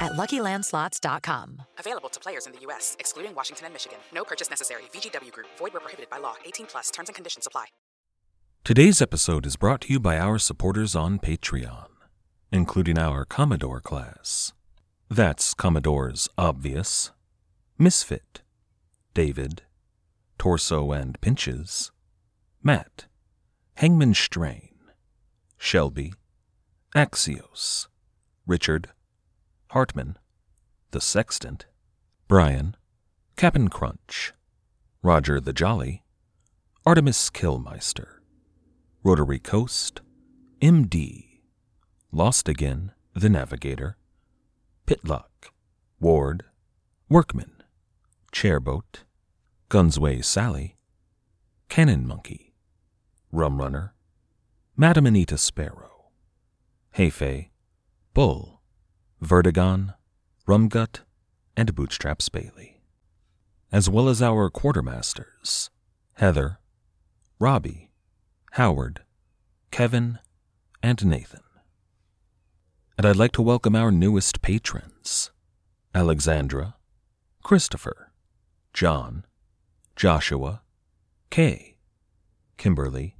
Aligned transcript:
at 0.00 0.12
luckylandslots.com. 0.12 1.62
Available 1.78 2.08
to 2.08 2.20
players 2.20 2.46
in 2.46 2.52
the 2.52 2.60
U.S., 2.60 2.96
excluding 2.98 3.34
Washington 3.34 3.66
and 3.66 3.74
Michigan. 3.74 3.98
No 4.14 4.24
purchase 4.24 4.50
necessary. 4.50 4.82
VGW 4.92 5.32
Group, 5.32 5.46
void 5.58 5.74
were 5.74 5.80
prohibited 5.80 6.10
by 6.10 6.18
law. 6.18 6.34
18 6.44 6.66
plus 6.66 6.90
terms 6.90 7.08
and 7.08 7.16
conditions 7.16 7.46
apply. 7.46 7.66
Today's 8.62 9.00
episode 9.00 9.46
is 9.46 9.56
brought 9.56 9.80
to 9.82 9.92
you 9.92 9.98
by 9.98 10.18
our 10.18 10.38
supporters 10.38 10.94
on 10.94 11.18
Patreon, 11.18 11.88
including 12.52 12.98
our 12.98 13.24
Commodore 13.24 13.80
class. 13.80 14.52
That's 15.08 15.54
Commodore's 15.54 16.28
Obvious, 16.36 17.10
Misfit, 17.78 18.42
David, 19.14 19.62
Torso 20.38 20.92
and 20.92 21.20
Pinches, 21.22 21.90
Matt, 22.62 23.06
Hangman 23.76 24.12
Strain, 24.12 24.74
Shelby, 25.56 26.12
Axios, 26.94 27.88
Richard, 28.46 28.90
Hartman, 29.70 30.18
The 30.90 31.00
Sextant, 31.00 31.66
Brian, 32.26 32.76
Cap'n 33.36 33.68
Crunch, 33.68 34.32
Roger 35.00 35.38
the 35.38 35.52
Jolly, 35.52 36.02
Artemis 36.84 37.30
Killmeister, 37.30 38.18
Rotary 39.04 39.38
Coast, 39.38 40.00
MD, 40.60 41.38
Lost 42.10 42.48
Again, 42.48 42.90
The 43.14 43.28
Navigator, 43.28 43.96
Pitlock, 44.86 45.52
Ward, 46.00 46.42
Workman, 47.08 47.62
Chairboat, 48.32 49.04
Gunsway 49.68 50.24
Sally, 50.24 50.78
Cannon 51.68 52.08
Monkey, 52.08 52.54
Rum 53.30 53.60
Runner, 53.60 53.94
Madam 54.76 55.06
Anita 55.06 55.38
Sparrow, 55.38 56.10
Heifei, 56.96 57.50
Bull, 58.14 58.59
Vertigon, 59.22 59.94
Rumgut, 60.46 61.00
and 61.56 61.74
Bootstraps 61.74 62.28
Bailey, 62.28 62.80
as 63.70 63.88
well 63.88 64.08
as 64.08 64.22
our 64.22 64.50
quartermasters, 64.50 65.68
Heather, 66.14 66.58
Robbie, 67.38 67.90
Howard, 68.52 69.02
Kevin, 69.70 70.18
and 70.82 71.04
Nathan. 71.04 71.42
And 72.96 73.06
I'd 73.06 73.16
like 73.16 73.32
to 73.32 73.42
welcome 73.42 73.76
our 73.76 73.90
newest 73.90 74.42
patrons 74.42 75.30
Alexandra, 75.94 76.76
Christopher, 77.42 78.12
John, 78.72 79.24
Joshua, 79.96 80.62
Kay, 81.30 81.76
Kimberly, 82.56 83.16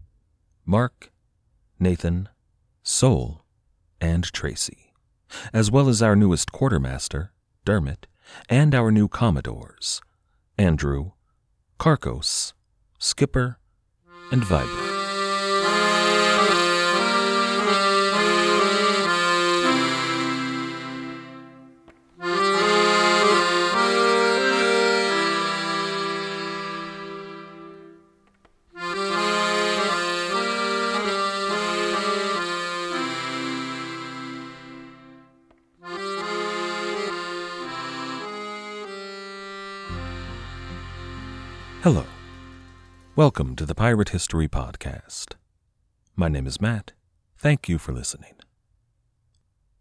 Mark, 0.64 1.12
Nathan, 1.78 2.28
Soul, 2.82 3.44
and 4.00 4.24
Tracy, 4.32 4.89
as 5.52 5.70
well 5.70 5.88
as 5.88 6.02
our 6.02 6.16
newest 6.16 6.52
quartermaster, 6.52 7.32
Dermot, 7.64 8.06
and 8.48 8.74
our 8.74 8.90
new 8.90 9.08
Commodores, 9.08 10.00
Andrew, 10.58 11.12
Carcos, 11.78 12.52
Skipper, 12.98 13.58
and 14.30 14.44
Vibrant. 14.44 14.89
Hello. 41.82 42.04
Welcome 43.16 43.56
to 43.56 43.64
the 43.64 43.74
Pirate 43.74 44.10
History 44.10 44.46
Podcast. 44.46 45.36
My 46.14 46.28
name 46.28 46.46
is 46.46 46.60
Matt. 46.60 46.92
Thank 47.38 47.70
you 47.70 47.78
for 47.78 47.92
listening. 47.92 48.34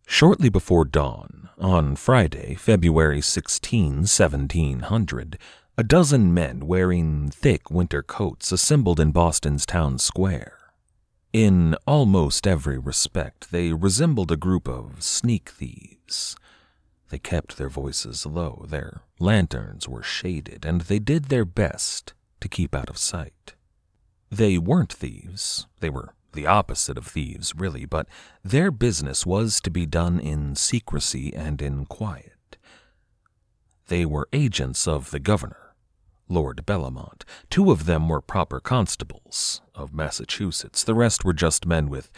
Shortly 0.07 0.47
before 0.47 0.85
dawn, 0.85 1.49
on 1.57 1.97
Friday, 1.97 2.55
February 2.55 3.19
16, 3.19 4.03
1700, 4.07 5.37
a 5.77 5.83
dozen 5.83 6.33
men 6.33 6.67
wearing 6.67 7.31
thick 7.31 7.69
winter 7.69 8.01
coats 8.01 8.53
assembled 8.53 9.01
in 9.01 9.11
Boston's 9.11 9.65
town 9.65 9.97
square. 9.97 10.57
In 11.33 11.75
almost 11.85 12.47
every 12.47 12.77
respect, 12.77 13.51
they 13.51 13.73
resembled 13.73 14.31
a 14.31 14.37
group 14.37 14.69
of 14.69 15.03
sneak 15.03 15.49
thieves. 15.49 16.37
They 17.09 17.19
kept 17.19 17.57
their 17.57 17.69
voices 17.69 18.25
low, 18.25 18.65
their 18.67 19.01
lanterns 19.19 19.87
were 19.87 20.03
shaded, 20.03 20.63
and 20.65 20.81
they 20.81 20.99
did 20.99 21.25
their 21.25 21.45
best 21.45 22.13
to 22.39 22.47
keep 22.47 22.75
out 22.75 22.89
of 22.89 22.97
sight. 22.97 23.55
They 24.29 24.57
weren't 24.57 24.93
thieves, 24.93 25.65
they 25.79 25.89
were 25.89 26.13
the 26.33 26.45
opposite 26.45 26.97
of 26.97 27.07
thieves, 27.07 27.55
really, 27.55 27.85
but 27.85 28.07
their 28.43 28.69
business 28.69 29.25
was 29.25 29.59
to 29.61 29.71
be 29.71 29.87
done 29.87 30.19
in 30.19 30.55
secrecy 30.55 31.33
and 31.33 31.61
in 31.61 31.85
quiet. 31.85 32.57
They 33.87 34.05
were 34.05 34.29
agents 34.31 34.87
of 34.87 35.09
the 35.09 35.19
governor, 35.19 35.73
Lord 36.27 36.63
Bellomont. 36.67 37.23
Two 37.49 37.71
of 37.71 37.85
them 37.87 38.07
were 38.07 38.21
proper 38.21 38.59
constables 38.59 39.61
of 39.73 39.95
Massachusetts, 39.95 40.83
the 40.83 40.93
rest 40.93 41.25
were 41.25 41.33
just 41.33 41.65
men 41.65 41.89
with 41.89 42.11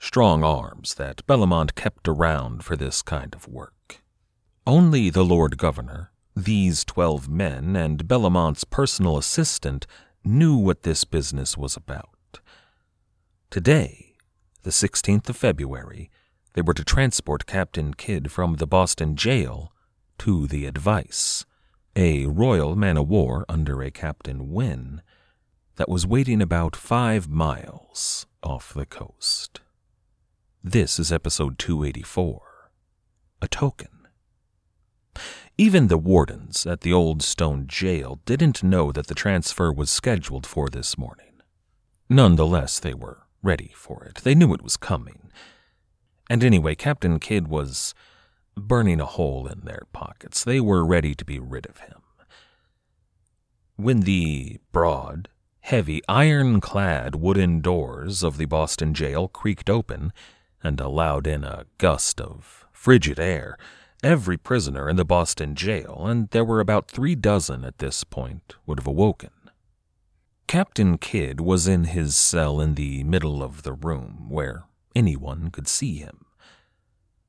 strong 0.00 0.42
arms 0.42 0.94
that 0.94 1.24
Bellomont 1.28 1.76
kept 1.76 2.08
around 2.08 2.64
for 2.64 2.74
this 2.74 3.02
kind 3.02 3.36
of 3.36 3.46
work. 3.46 4.01
Only 4.66 5.10
the 5.10 5.24
Lord 5.24 5.58
Governor, 5.58 6.12
these 6.36 6.84
twelve 6.84 7.28
men, 7.28 7.74
and 7.74 8.06
Bellomont's 8.06 8.62
personal 8.62 9.18
assistant 9.18 9.88
knew 10.22 10.56
what 10.56 10.84
this 10.84 11.02
business 11.02 11.58
was 11.58 11.76
about. 11.76 12.38
Today, 13.50 14.14
the 14.62 14.70
16th 14.70 15.28
of 15.28 15.36
February, 15.36 16.12
they 16.52 16.62
were 16.62 16.74
to 16.74 16.84
transport 16.84 17.44
Captain 17.44 17.92
Kidd 17.92 18.30
from 18.30 18.54
the 18.54 18.66
Boston 18.68 19.16
jail 19.16 19.72
to 20.18 20.46
the 20.46 20.66
Advice, 20.66 21.44
a 21.96 22.26
royal 22.26 22.76
man 22.76 22.96
of 22.96 23.08
war 23.08 23.44
under 23.48 23.82
a 23.82 23.90
Captain 23.90 24.52
Wynne 24.52 25.02
that 25.74 25.88
was 25.88 26.06
waiting 26.06 26.40
about 26.40 26.76
five 26.76 27.28
miles 27.28 28.26
off 28.44 28.72
the 28.72 28.86
coast. 28.86 29.60
This 30.62 31.00
is 31.00 31.10
episode 31.10 31.58
284 31.58 32.70
A 33.42 33.48
Token. 33.48 34.01
Even 35.58 35.88
the 35.88 35.98
wardens 35.98 36.66
at 36.66 36.80
the 36.80 36.92
old 36.92 37.22
stone 37.22 37.66
jail 37.66 38.20
didn't 38.24 38.62
know 38.62 38.90
that 38.90 39.06
the 39.06 39.14
transfer 39.14 39.70
was 39.70 39.90
scheduled 39.90 40.46
for 40.46 40.68
this 40.68 40.96
morning. 40.96 41.42
Nonetheless, 42.08 42.78
they 42.78 42.94
were 42.94 43.26
ready 43.42 43.72
for 43.74 44.04
it. 44.04 44.16
They 44.24 44.34
knew 44.34 44.54
it 44.54 44.62
was 44.62 44.76
coming. 44.76 45.30
And 46.30 46.42
anyway, 46.42 46.74
Captain 46.74 47.18
Kidd 47.18 47.48
was 47.48 47.94
burning 48.56 49.00
a 49.00 49.06
hole 49.06 49.46
in 49.46 49.60
their 49.60 49.82
pockets. 49.92 50.42
They 50.42 50.60
were 50.60 50.84
ready 50.84 51.14
to 51.14 51.24
be 51.24 51.38
rid 51.38 51.66
of 51.66 51.78
him. 51.78 52.02
When 53.76 54.00
the 54.00 54.58
broad, 54.72 55.28
heavy, 55.60 56.00
iron-clad 56.08 57.14
wooden 57.14 57.60
doors 57.60 58.22
of 58.22 58.36
the 58.36 58.46
Boston 58.46 58.94
jail 58.94 59.28
creaked 59.28 59.68
open 59.68 60.12
and 60.62 60.80
allowed 60.80 61.26
in 61.26 61.44
a 61.44 61.66
gust 61.78 62.20
of 62.20 62.66
frigid 62.72 63.18
air, 63.18 63.58
Every 64.02 64.36
prisoner 64.36 64.88
in 64.88 64.96
the 64.96 65.04
Boston 65.04 65.54
jail, 65.54 66.06
and 66.08 66.28
there 66.30 66.44
were 66.44 66.58
about 66.58 66.90
three 66.90 67.14
dozen 67.14 67.64
at 67.64 67.78
this 67.78 68.02
point, 68.02 68.56
would 68.66 68.80
have 68.80 68.86
awoken. 68.88 69.30
Captain 70.48 70.98
Kidd 70.98 71.40
was 71.40 71.68
in 71.68 71.84
his 71.84 72.16
cell 72.16 72.60
in 72.60 72.74
the 72.74 73.04
middle 73.04 73.44
of 73.44 73.62
the 73.62 73.72
room, 73.72 74.26
where 74.28 74.64
anyone 74.96 75.50
could 75.50 75.68
see 75.68 75.98
him. 75.98 76.26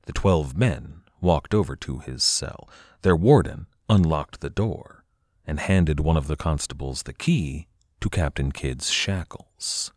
The 0.08 0.14
twelve 0.14 0.58
men 0.58 1.04
walked 1.22 1.54
over 1.54 1.76
to 1.76 2.00
his 2.00 2.24
cell. 2.24 2.68
Their 3.04 3.16
warden 3.16 3.68
unlocked 3.88 4.42
the 4.42 4.50
door 4.50 5.06
and 5.46 5.60
handed 5.60 6.00
one 6.00 6.18
of 6.18 6.26
the 6.26 6.36
constables 6.36 7.04
the 7.04 7.14
key 7.14 7.68
to 8.02 8.10
Captain 8.10 8.52
Kidd's 8.52 8.90
shackles. 8.90 9.92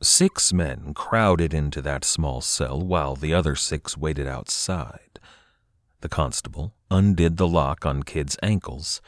Six 0.00 0.54
men 0.54 0.94
crowded 0.94 1.52
into 1.52 1.82
that 1.82 2.02
small 2.02 2.40
cell 2.40 2.80
while 2.80 3.14
the 3.14 3.34
other 3.34 3.54
six 3.54 3.96
waited 3.96 4.26
outside. 4.26 5.20
The 6.02 6.08
constable 6.08 6.74
undid 6.90 7.36
the 7.36 7.46
lock 7.46 7.86
on 7.86 8.02
Kidd's 8.02 8.36
ankles 8.42 9.00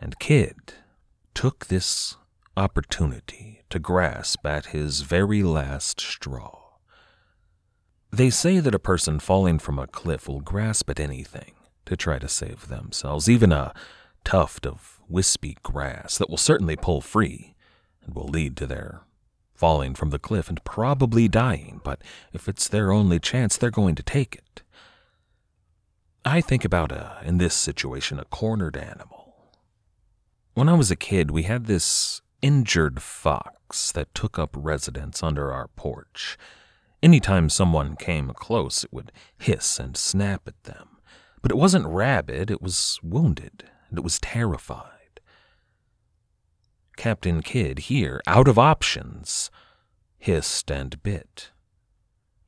And 0.00 0.18
Kidd 0.18 0.74
took 1.32 1.66
this 1.66 2.16
opportunity 2.56 3.62
to 3.70 3.78
grasp 3.78 4.44
at 4.44 4.66
his 4.66 5.02
very 5.02 5.44
last 5.44 6.00
straw. 6.00 6.58
They 8.10 8.30
say 8.30 8.58
that 8.58 8.74
a 8.74 8.80
person 8.80 9.20
falling 9.20 9.60
from 9.60 9.78
a 9.78 9.86
cliff 9.86 10.26
will 10.26 10.40
grasp 10.40 10.90
at 10.90 10.98
anything 10.98 11.52
to 11.86 11.96
try 11.96 12.18
to 12.18 12.28
save 12.28 12.66
themselves, 12.66 13.28
even 13.28 13.52
a 13.52 13.72
tuft 14.24 14.66
of 14.66 14.98
wispy 15.08 15.56
grass 15.62 16.18
that 16.18 16.28
will 16.28 16.36
certainly 16.36 16.74
pull 16.76 17.00
free 17.00 17.54
and 18.04 18.14
will 18.14 18.26
lead 18.26 18.56
to 18.56 18.66
their 18.66 19.02
falling 19.54 19.94
from 19.94 20.10
the 20.10 20.18
cliff 20.18 20.48
and 20.48 20.64
probably 20.64 21.28
dying, 21.28 21.80
but 21.84 22.02
if 22.32 22.48
it's 22.48 22.66
their 22.66 22.90
only 22.90 23.20
chance, 23.20 23.56
they're 23.56 23.70
going 23.70 23.94
to 23.94 24.02
take 24.02 24.34
it. 24.34 24.62
I 26.24 26.40
think 26.40 26.64
about, 26.64 26.92
a, 26.92 27.18
in 27.24 27.38
this 27.38 27.54
situation, 27.54 28.18
a 28.18 28.24
cornered 28.26 28.76
animal. 28.76 29.34
When 30.54 30.68
I 30.68 30.74
was 30.74 30.90
a 30.90 30.96
kid, 30.96 31.30
we 31.30 31.44
had 31.44 31.66
this 31.66 32.20
injured 32.42 33.00
fox 33.00 33.92
that 33.92 34.14
took 34.14 34.38
up 34.38 34.54
residence 34.58 35.22
under 35.22 35.50
our 35.52 35.68
porch. 35.68 36.36
Anytime 37.02 37.48
someone 37.48 37.96
came 37.96 38.32
close, 38.34 38.84
it 38.84 38.92
would 38.92 39.12
hiss 39.38 39.78
and 39.78 39.96
snap 39.96 40.42
at 40.46 40.62
them. 40.64 40.98
But 41.40 41.52
it 41.52 41.56
wasn't 41.56 41.86
rabid, 41.86 42.50
it 42.50 42.60
was 42.60 42.98
wounded, 43.02 43.64
and 43.88 43.98
it 43.98 44.04
was 44.04 44.18
terrified. 44.18 45.20
Captain 46.98 47.40
Kidd, 47.40 47.78
here, 47.78 48.20
out 48.26 48.46
of 48.46 48.58
options, 48.58 49.50
hissed 50.18 50.70
and 50.70 51.02
bit. 51.02 51.50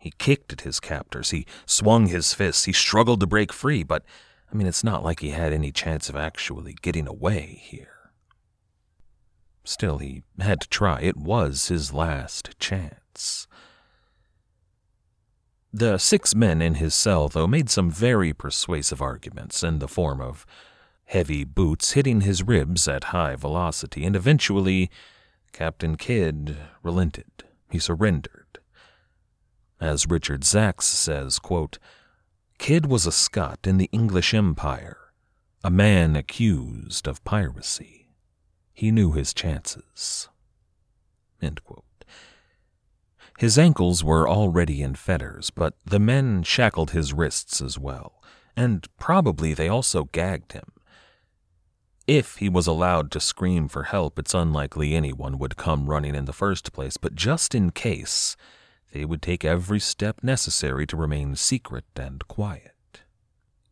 He 0.03 0.13
kicked 0.19 0.53
at 0.53 0.63
his 0.63 0.81
captors, 0.81 1.31
he 1.31 1.47
swung 1.65 2.07
his 2.07 2.35
fists, 2.35 2.65
he 2.65 2.73
struggled 2.73 3.21
to 3.21 3.27
break 3.29 3.53
free, 3.53 3.85
but, 3.85 4.05
I 4.53 4.57
mean, 4.57 4.67
it's 4.67 4.83
not 4.83 5.05
like 5.05 5.21
he 5.21 5.31
had 5.31 5.53
any 5.53 5.71
chance 5.71 6.09
of 6.09 6.17
actually 6.17 6.75
getting 6.83 7.07
away 7.07 7.61
here. 7.63 8.11
Still, 9.63 9.99
he 9.99 10.25
had 10.41 10.61
to 10.63 10.69
try. 10.69 11.01
It 11.01 11.17
was 11.17 11.69
his 11.69 11.95
last 11.95 12.59
chance. 12.59 13.47
The 15.73 15.99
six 15.99 16.35
men 16.35 16.61
in 16.61 16.75
his 16.75 16.95
cell, 16.95 17.29
though, 17.29 17.47
made 17.47 17.71
some 17.71 17.89
very 17.89 18.33
persuasive 18.33 19.01
arguments 19.01 19.63
in 19.63 19.79
the 19.79 19.87
form 19.87 20.21
of 20.21 20.45
heavy 21.05 21.45
boots 21.45 21.93
hitting 21.93 22.23
his 22.23 22.43
ribs 22.43 22.89
at 22.89 23.05
high 23.05 23.37
velocity, 23.37 24.05
and 24.05 24.17
eventually 24.17 24.91
Captain 25.53 25.97
Kidd 25.97 26.57
relented. 26.83 27.45
He 27.71 27.79
surrendered. 27.79 28.42
As 29.83 30.07
Richard 30.09 30.43
Zacks 30.43 30.85
says, 30.85 31.41
quote, 31.41 31.81
Kidd 32.57 32.87
was 32.87 33.05
a 33.05 33.11
Scot 33.11 33.59
in 33.65 33.79
the 33.79 33.91
English 33.91 34.33
Empire, 34.33 35.13
a 35.65 35.71
man 35.71 36.15
accused 36.15 37.09
of 37.09 37.25
piracy. 37.25 38.13
He 38.73 38.93
knew 38.93 39.11
his 39.11 39.35
chances. 39.35 40.29
His 43.39 43.59
ankles 43.59 44.05
were 44.05 44.29
already 44.29 44.83
in 44.83 44.95
fetters, 44.95 45.51
but 45.51 45.75
the 45.85 45.99
men 45.99 46.45
shackled 46.45 46.93
his 46.93 47.13
wrists 47.13 47.61
as 47.61 47.77
well, 47.77 48.23
and 48.57 48.87
probably 48.99 49.53
they 49.53 49.69
also 49.69 50.05
gagged 50.05 50.53
him. 50.53 50.71
If 52.07 52.37
he 52.37 52.49
was 52.49 52.69
allowed 52.69 53.11
to 53.11 53.21
scream 53.21 53.67
for 53.67 53.83
help, 53.83 54.17
it's 54.17 54.33
unlikely 54.33 54.95
anyone 54.95 55.41
would 55.41 55.57
come 55.57 55.91
running 55.91 56.15
in 56.15 56.27
the 56.27 56.33
first 56.33 56.73
place, 56.73 56.97
but 56.97 57.17
just 57.17 57.53
in 57.53 57.71
case, 57.73 58.37
they 58.93 59.05
would 59.05 59.23
take 59.23 59.45
every 59.45 59.81
step 59.81 60.23
necessary 60.23 60.87
to 60.87 60.97
remain 60.97 61.35
secret 61.35 61.85
and 61.97 62.27
quiet. 62.29 63.01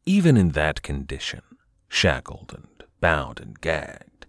Even 0.07 0.37
in 0.37 0.51
that 0.51 0.83
condition, 0.83 1.43
shackled 1.89 2.53
and 2.55 2.85
bound 3.01 3.39
and 3.39 3.61
gagged, 3.61 4.27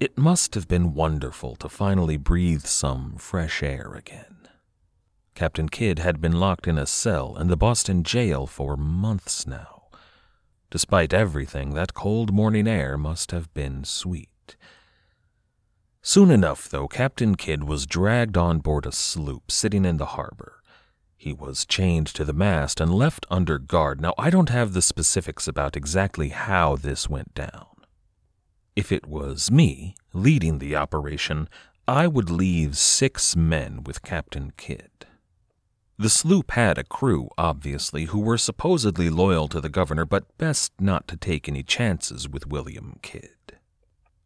it 0.00 0.18
must 0.18 0.54
have 0.54 0.66
been 0.66 0.94
wonderful 0.94 1.56
to 1.56 1.68
finally 1.68 2.16
breathe 2.16 2.64
some 2.64 3.16
fresh 3.16 3.62
air 3.62 3.94
again. 3.94 4.48
Captain 5.34 5.68
Kidd 5.68 5.98
had 5.98 6.20
been 6.20 6.38
locked 6.38 6.66
in 6.66 6.78
a 6.78 6.86
cell 6.86 7.36
in 7.36 7.48
the 7.48 7.56
Boston 7.56 8.02
jail 8.02 8.46
for 8.46 8.76
months 8.76 9.46
now. 9.46 9.82
Despite 10.70 11.12
everything, 11.12 11.74
that 11.74 11.94
cold 11.94 12.32
morning 12.32 12.66
air 12.66 12.96
must 12.96 13.30
have 13.30 13.52
been 13.54 13.84
sweet. 13.84 14.56
Soon 16.06 16.30
enough, 16.30 16.68
though, 16.68 16.86
Captain 16.86 17.34
Kidd 17.34 17.64
was 17.64 17.86
dragged 17.86 18.36
on 18.36 18.58
board 18.58 18.84
a 18.84 18.92
sloop 18.92 19.50
sitting 19.50 19.86
in 19.86 19.96
the 19.96 20.12
harbor. 20.18 20.60
He 21.16 21.32
was 21.32 21.64
chained 21.64 22.08
to 22.08 22.26
the 22.26 22.34
mast 22.34 22.78
and 22.78 22.92
left 22.92 23.24
under 23.30 23.58
guard. 23.58 24.02
Now, 24.02 24.12
I 24.18 24.28
don't 24.28 24.50
have 24.50 24.74
the 24.74 24.82
specifics 24.82 25.48
about 25.48 25.78
exactly 25.78 26.28
how 26.28 26.76
this 26.76 27.08
went 27.08 27.32
down. 27.32 27.68
If 28.76 28.92
it 28.92 29.06
was 29.06 29.50
me 29.50 29.94
leading 30.12 30.58
the 30.58 30.76
operation, 30.76 31.48
I 31.88 32.06
would 32.06 32.28
leave 32.28 32.76
six 32.76 33.34
men 33.34 33.82
with 33.82 34.02
Captain 34.02 34.52
Kidd. 34.58 35.06
The 35.98 36.10
sloop 36.10 36.50
had 36.50 36.76
a 36.76 36.84
crew, 36.84 37.30
obviously, 37.38 38.04
who 38.04 38.20
were 38.20 38.36
supposedly 38.36 39.08
loyal 39.08 39.48
to 39.48 39.58
the 39.58 39.70
governor, 39.70 40.04
but 40.04 40.36
best 40.36 40.74
not 40.78 41.08
to 41.08 41.16
take 41.16 41.48
any 41.48 41.62
chances 41.62 42.28
with 42.28 42.46
William 42.46 42.98
Kidd. 43.00 43.53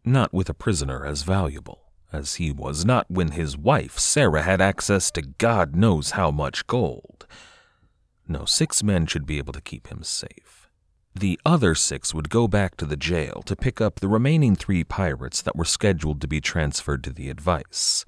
Not 0.09 0.33
with 0.33 0.49
a 0.49 0.55
prisoner 0.55 1.05
as 1.05 1.23
valuable 1.23 1.93
as 2.15 2.37
he 2.37 2.51
was, 2.51 2.83
not 2.83 3.11
when 3.11 3.33
his 3.33 3.59
wife, 3.59 3.99
Sarah, 3.99 4.41
had 4.41 4.59
access 4.59 5.11
to 5.11 5.21
God 5.21 5.77
knows 5.77 6.13
how 6.13 6.31
much 6.31 6.67
gold. 6.67 7.27
No, 8.27 8.47
six 8.47 8.83
men 8.83 9.05
should 9.05 9.27
be 9.27 9.37
able 9.37 9.53
to 9.53 9.61
keep 9.61 9.89
him 9.89 10.03
safe. 10.03 10.71
The 11.15 11.39
other 11.45 11.75
six 11.75 12.15
would 12.15 12.31
go 12.31 12.49
back 12.49 12.79
to 12.79 12.87
the 12.87 12.97
jail 12.97 13.43
to 13.45 13.55
pick 13.55 13.83
up 13.83 14.01
the 14.01 14.09
remaining 14.09 14.57
three 14.57 14.83
pirates 14.83 15.43
that 15.43 15.57
were 15.57 15.67
scheduled 15.67 16.23
to 16.23 16.27
be 16.27 16.41
transferred 16.41 17.05
to 17.05 17.13
the 17.13 17.29
Advice. 17.29 18.07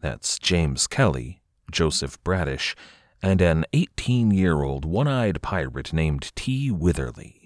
That's 0.00 0.38
James 0.38 0.86
Kelly, 0.86 1.42
Joseph 1.68 2.22
Bradish, 2.22 2.76
and 3.20 3.40
an 3.40 3.64
18 3.72 4.30
year 4.30 4.62
old 4.62 4.84
one 4.84 5.08
eyed 5.08 5.42
pirate 5.42 5.92
named 5.92 6.30
T. 6.36 6.70
Witherley. 6.70 7.43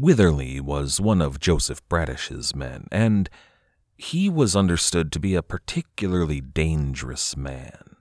Witherley 0.00 0.60
was 0.60 1.00
one 1.00 1.20
of 1.20 1.40
Joseph 1.40 1.86
Bradish's 1.88 2.54
men, 2.54 2.86
and 2.92 3.28
he 3.96 4.28
was 4.28 4.54
understood 4.54 5.10
to 5.10 5.18
be 5.18 5.34
a 5.34 5.42
particularly 5.42 6.40
dangerous 6.40 7.36
man, 7.36 7.96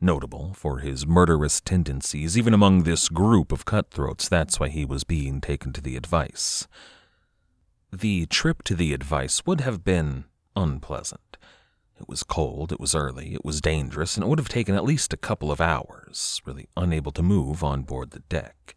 notable 0.00 0.52
for 0.54 0.78
his 0.78 1.08
murderous 1.08 1.60
tendencies 1.60 2.38
even 2.38 2.54
among 2.54 2.84
this 2.84 3.08
group 3.08 3.50
of 3.50 3.64
cutthroats. 3.64 4.28
That's 4.28 4.60
why 4.60 4.68
he 4.68 4.84
was 4.84 5.02
being 5.02 5.40
taken 5.40 5.72
to 5.72 5.80
the 5.80 5.96
advice. 5.96 6.68
The 7.92 8.26
trip 8.26 8.62
to 8.64 8.76
the 8.76 8.94
advice 8.94 9.44
would 9.44 9.60
have 9.60 9.82
been 9.82 10.26
unpleasant. 10.54 11.36
It 11.98 12.08
was 12.08 12.22
cold, 12.22 12.70
it 12.70 12.78
was 12.78 12.94
early, 12.94 13.34
it 13.34 13.44
was 13.44 13.60
dangerous, 13.60 14.16
and 14.16 14.22
it 14.22 14.28
would 14.28 14.38
have 14.38 14.48
taken 14.48 14.76
at 14.76 14.84
least 14.84 15.12
a 15.12 15.16
couple 15.16 15.50
of 15.50 15.60
hours, 15.60 16.40
really 16.46 16.68
unable 16.76 17.10
to 17.10 17.24
move 17.24 17.64
on 17.64 17.82
board 17.82 18.12
the 18.12 18.20
deck. 18.20 18.76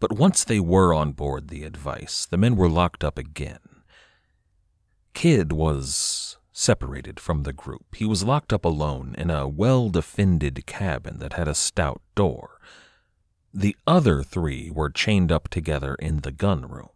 But 0.00 0.12
once 0.12 0.42
they 0.44 0.58
were 0.58 0.94
on 0.94 1.12
board 1.12 1.48
the 1.48 1.64
Advice, 1.64 2.26
the 2.26 2.38
men 2.38 2.56
were 2.56 2.70
locked 2.70 3.04
up 3.04 3.18
again. 3.18 3.82
Kidd 5.12 5.52
was 5.52 6.38
separated 6.52 7.20
from 7.20 7.42
the 7.42 7.52
group. 7.52 7.94
He 7.94 8.06
was 8.06 8.24
locked 8.24 8.52
up 8.52 8.64
alone 8.64 9.14
in 9.18 9.30
a 9.30 9.46
well 9.46 9.90
defended 9.90 10.64
cabin 10.66 11.18
that 11.18 11.34
had 11.34 11.46
a 11.46 11.54
stout 11.54 12.00
door. 12.14 12.58
The 13.52 13.76
other 13.86 14.22
three 14.22 14.70
were 14.70 14.90
chained 14.90 15.30
up 15.30 15.48
together 15.48 15.94
in 15.96 16.18
the 16.20 16.32
gun 16.32 16.68
room. 16.68 16.90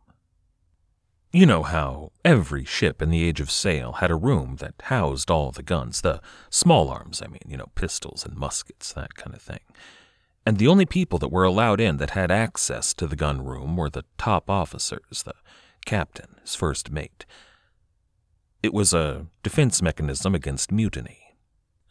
You 1.32 1.46
know 1.46 1.64
how 1.64 2.12
every 2.24 2.64
ship 2.64 3.02
in 3.02 3.10
the 3.10 3.24
Age 3.24 3.40
of 3.40 3.50
Sail 3.50 3.94
had 3.94 4.10
a 4.12 4.16
room 4.16 4.56
that 4.60 4.74
housed 4.84 5.30
all 5.30 5.50
the 5.50 5.64
guns, 5.64 6.00
the 6.00 6.20
small 6.48 6.88
arms, 6.88 7.20
I 7.20 7.26
mean, 7.26 7.42
you 7.46 7.56
know, 7.56 7.70
pistols 7.74 8.24
and 8.24 8.36
muskets, 8.36 8.92
that 8.92 9.16
kind 9.16 9.34
of 9.34 9.42
thing. 9.42 9.58
And 10.46 10.58
the 10.58 10.68
only 10.68 10.84
people 10.84 11.18
that 11.20 11.32
were 11.32 11.44
allowed 11.44 11.80
in 11.80 11.96
that 11.98 12.10
had 12.10 12.30
access 12.30 12.92
to 12.94 13.06
the 13.06 13.16
gun 13.16 13.44
room 13.44 13.76
were 13.76 13.88
the 13.88 14.04
top 14.18 14.50
officers, 14.50 15.22
the 15.24 15.34
captain, 15.86 16.36
his 16.42 16.54
first 16.54 16.90
mate. 16.90 17.24
It 18.62 18.74
was 18.74 18.92
a 18.92 19.26
defense 19.42 19.80
mechanism 19.80 20.34
against 20.34 20.72
mutiny. 20.72 21.36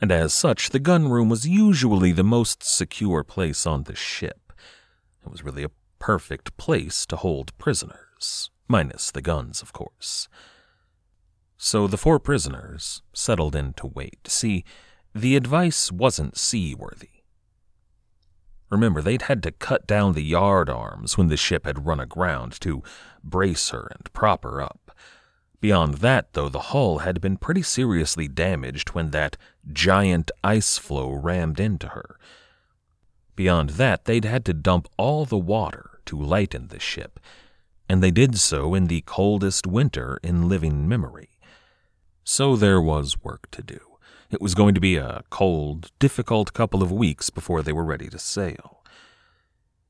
And 0.02 0.12
as 0.12 0.34
such, 0.34 0.70
the 0.70 0.80
gun 0.80 1.08
room 1.08 1.30
was 1.30 1.48
usually 1.48 2.12
the 2.12 2.24
most 2.24 2.64
secure 2.64 3.24
place 3.24 3.66
on 3.66 3.84
the 3.84 3.96
ship. 3.96 4.52
It 5.26 5.32
was 5.32 5.44
really 5.44 5.64
a 5.64 5.72
perfect 5.98 6.58
place 6.58 7.06
to 7.06 7.16
hold 7.16 7.58
prisoners 7.58 8.50
minus 8.68 9.12
the 9.12 9.22
guns, 9.22 9.62
of 9.62 9.72
course. 9.72 10.28
So 11.58 11.88
the 11.88 11.98
four 11.98 12.20
prisoners 12.20 13.02
settled 13.14 13.56
in 13.56 13.74
to 13.74 13.88
wait. 13.88 14.28
See, 14.28 14.66
the 15.16 15.36
advice 15.36 15.92
wasn't 15.92 16.38
seaworthy. 16.38 17.13
Remember, 18.74 19.04
they'd 19.04 19.22
had 19.22 19.44
to 19.44 19.52
cut 19.52 19.86
down 19.86 20.14
the 20.14 20.24
yard 20.24 20.68
arms 20.68 21.16
when 21.16 21.28
the 21.28 21.38
ship 21.38 21.68
had 21.68 21.86
run 21.86 22.00
aground 22.00 22.60
to 22.62 22.82
brace 23.24 23.70
her 23.70 23.88
and 23.92 24.12
prop 24.14 24.44
her 24.44 24.64
up. 24.64 24.98
Beyond 25.62 26.00
that, 26.00 26.34
though, 26.34 26.50
the 26.50 26.74
hull 26.74 26.98
had 26.98 27.22
been 27.22 27.38
pretty 27.38 27.62
seriously 27.62 28.28
damaged 28.28 28.90
when 28.90 29.12
that 29.12 29.38
giant 29.72 30.32
ice 30.44 30.80
floe 30.80 31.12
rammed 31.12 31.60
into 31.60 31.90
her. 31.90 32.18
Beyond 33.36 33.70
that, 33.82 34.06
they'd 34.06 34.26
had 34.26 34.44
to 34.46 34.56
dump 34.56 34.88
all 34.98 35.26
the 35.26 35.38
water 35.38 36.00
to 36.08 36.20
lighten 36.20 36.70
the 36.70 36.80
ship, 36.80 37.20
and 37.88 38.02
they 38.02 38.10
did 38.10 38.40
so 38.40 38.74
in 38.74 38.88
the 38.88 39.02
coldest 39.02 39.68
winter 39.68 40.20
in 40.24 40.50
living 40.50 40.88
memory. 40.90 41.30
So 42.24 42.56
there 42.56 42.82
was 42.82 43.24
work 43.24 43.52
to 43.52 43.62
do. 43.62 43.93
It 44.34 44.42
was 44.42 44.56
going 44.56 44.74
to 44.74 44.82
be 44.82 44.96
a 44.96 45.24
cold, 45.30 45.92
difficult 46.00 46.54
couple 46.54 46.82
of 46.82 46.92
weeks 46.92 47.30
before 47.30 47.62
they 47.62 47.72
were 47.72 47.86
ready 47.86 48.10
to 48.10 48.18
sail. 48.18 48.84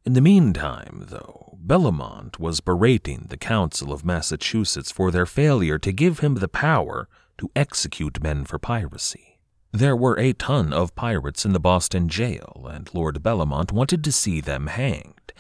In 0.03 0.15
the 0.15 0.21
meantime, 0.21 1.05
though, 1.07 1.57
Bellomont 1.65 2.39
was 2.39 2.59
berating 2.59 3.27
the 3.29 3.37
Council 3.37 3.93
of 3.93 4.03
Massachusetts 4.03 4.91
for 4.91 5.11
their 5.11 5.25
failure 5.25 5.79
to 5.79 5.93
give 5.93 6.19
him 6.19 6.35
the 6.35 6.49
power 6.49 7.07
to 7.37 7.51
execute 7.55 8.21
men 8.21 8.43
for 8.43 8.59
piracy. 8.59 9.39
There 9.71 9.95
were 9.95 10.19
a 10.19 10.33
ton 10.33 10.73
of 10.73 10.93
pirates 10.93 11.45
in 11.45 11.53
the 11.53 11.59
Boston 11.61 12.09
jail, 12.09 12.69
and 12.69 12.93
Lord 12.93 13.23
Bellomont 13.23 13.71
wanted 13.71 14.03
to 14.03 14.11
see 14.11 14.41
them 14.41 14.67
hanged, 14.67 15.31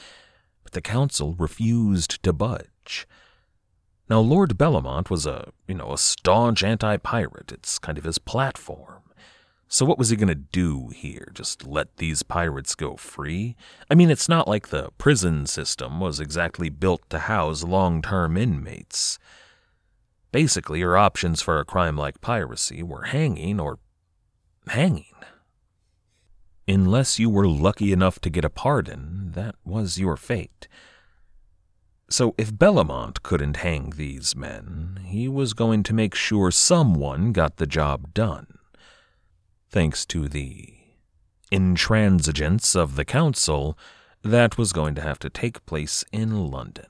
but 0.63 0.71
the 0.71 0.81
council 0.81 1.35
refused 1.37 2.23
to 2.23 2.31
budge. 2.31 3.05
Now, 4.09 4.19
Lord 4.19 4.57
Bellomont 4.57 5.09
was 5.09 5.25
a, 5.25 5.51
you 5.67 5.75
know, 5.75 5.93
a 5.93 5.97
staunch 5.97 6.63
anti-pirate. 6.63 7.51
It's 7.51 7.79
kind 7.79 7.97
of 7.97 8.03
his 8.03 8.17
platform. 8.17 9.01
So 9.67 9.85
what 9.85 9.97
was 9.97 10.09
he 10.09 10.15
going 10.15 10.27
to 10.27 10.35
do 10.35 10.89
here? 10.89 11.31
Just 11.33 11.65
let 11.65 11.97
these 11.97 12.21
pirates 12.21 12.75
go 12.75 12.95
free? 12.95 13.55
I 13.89 13.95
mean, 13.95 14.11
it's 14.11 14.29
not 14.29 14.47
like 14.47 14.67
the 14.67 14.91
prison 14.99 15.47
system 15.47 15.99
was 15.99 16.19
exactly 16.19 16.69
built 16.69 17.09
to 17.09 17.19
house 17.19 17.63
long-term 17.63 18.37
inmates. 18.37 19.17
Basically, 20.31 20.79
your 20.79 20.97
options 20.97 21.41
for 21.41 21.59
a 21.59 21.65
crime 21.65 21.95
like 21.95 22.21
piracy 22.21 22.83
were 22.83 23.05
hanging 23.05 23.59
or 23.59 23.79
hanging. 24.67 25.05
Unless 26.67 27.17
you 27.17 27.29
were 27.29 27.47
lucky 27.47 27.91
enough 27.91 28.19
to 28.19 28.29
get 28.29 28.45
a 28.45 28.49
pardon, 28.49 29.31
that 29.33 29.55
was 29.65 29.97
your 29.97 30.17
fate. 30.17 30.67
So 32.13 32.35
if 32.37 32.53
Bellomont 32.53 33.23
couldn't 33.23 33.57
hang 33.57 33.89
these 33.95 34.35
men, 34.35 34.99
he 35.03 35.27
was 35.27 35.55
going 35.55 35.81
to 35.81 35.95
make 35.95 36.13
sure 36.13 36.51
someone 36.51 37.31
got 37.31 37.57
the 37.57 37.65
job 37.65 38.13
done. 38.13 38.59
Thanks 39.71 40.05
to 40.05 40.27
the 40.27 40.75
intransigence 41.51 42.75
of 42.75 42.97
the 42.97 43.03
council, 43.03 43.75
that 44.21 44.59
was 44.59 44.73
going 44.73 44.93
to 44.93 45.01
have 45.01 45.17
to 45.25 45.29
take 45.31 45.65
place 45.65 46.05
in 46.11 46.51
London. 46.51 46.85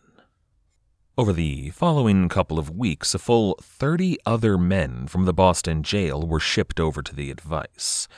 Over 1.18 1.32
the 1.32 1.70
following 1.70 2.28
couple 2.28 2.60
of 2.60 2.70
weeks, 2.70 3.16
a 3.16 3.18
full 3.18 3.58
30 3.62 4.18
other 4.26 4.58
men 4.58 5.08
from 5.08 5.24
the 5.24 5.34
Boston 5.34 5.84
jail 5.84 6.28
were 6.28 6.42
shipped 6.42 6.82
over 6.82 7.02
to 7.02 7.16
the 7.16 7.32
advice. 7.32 8.10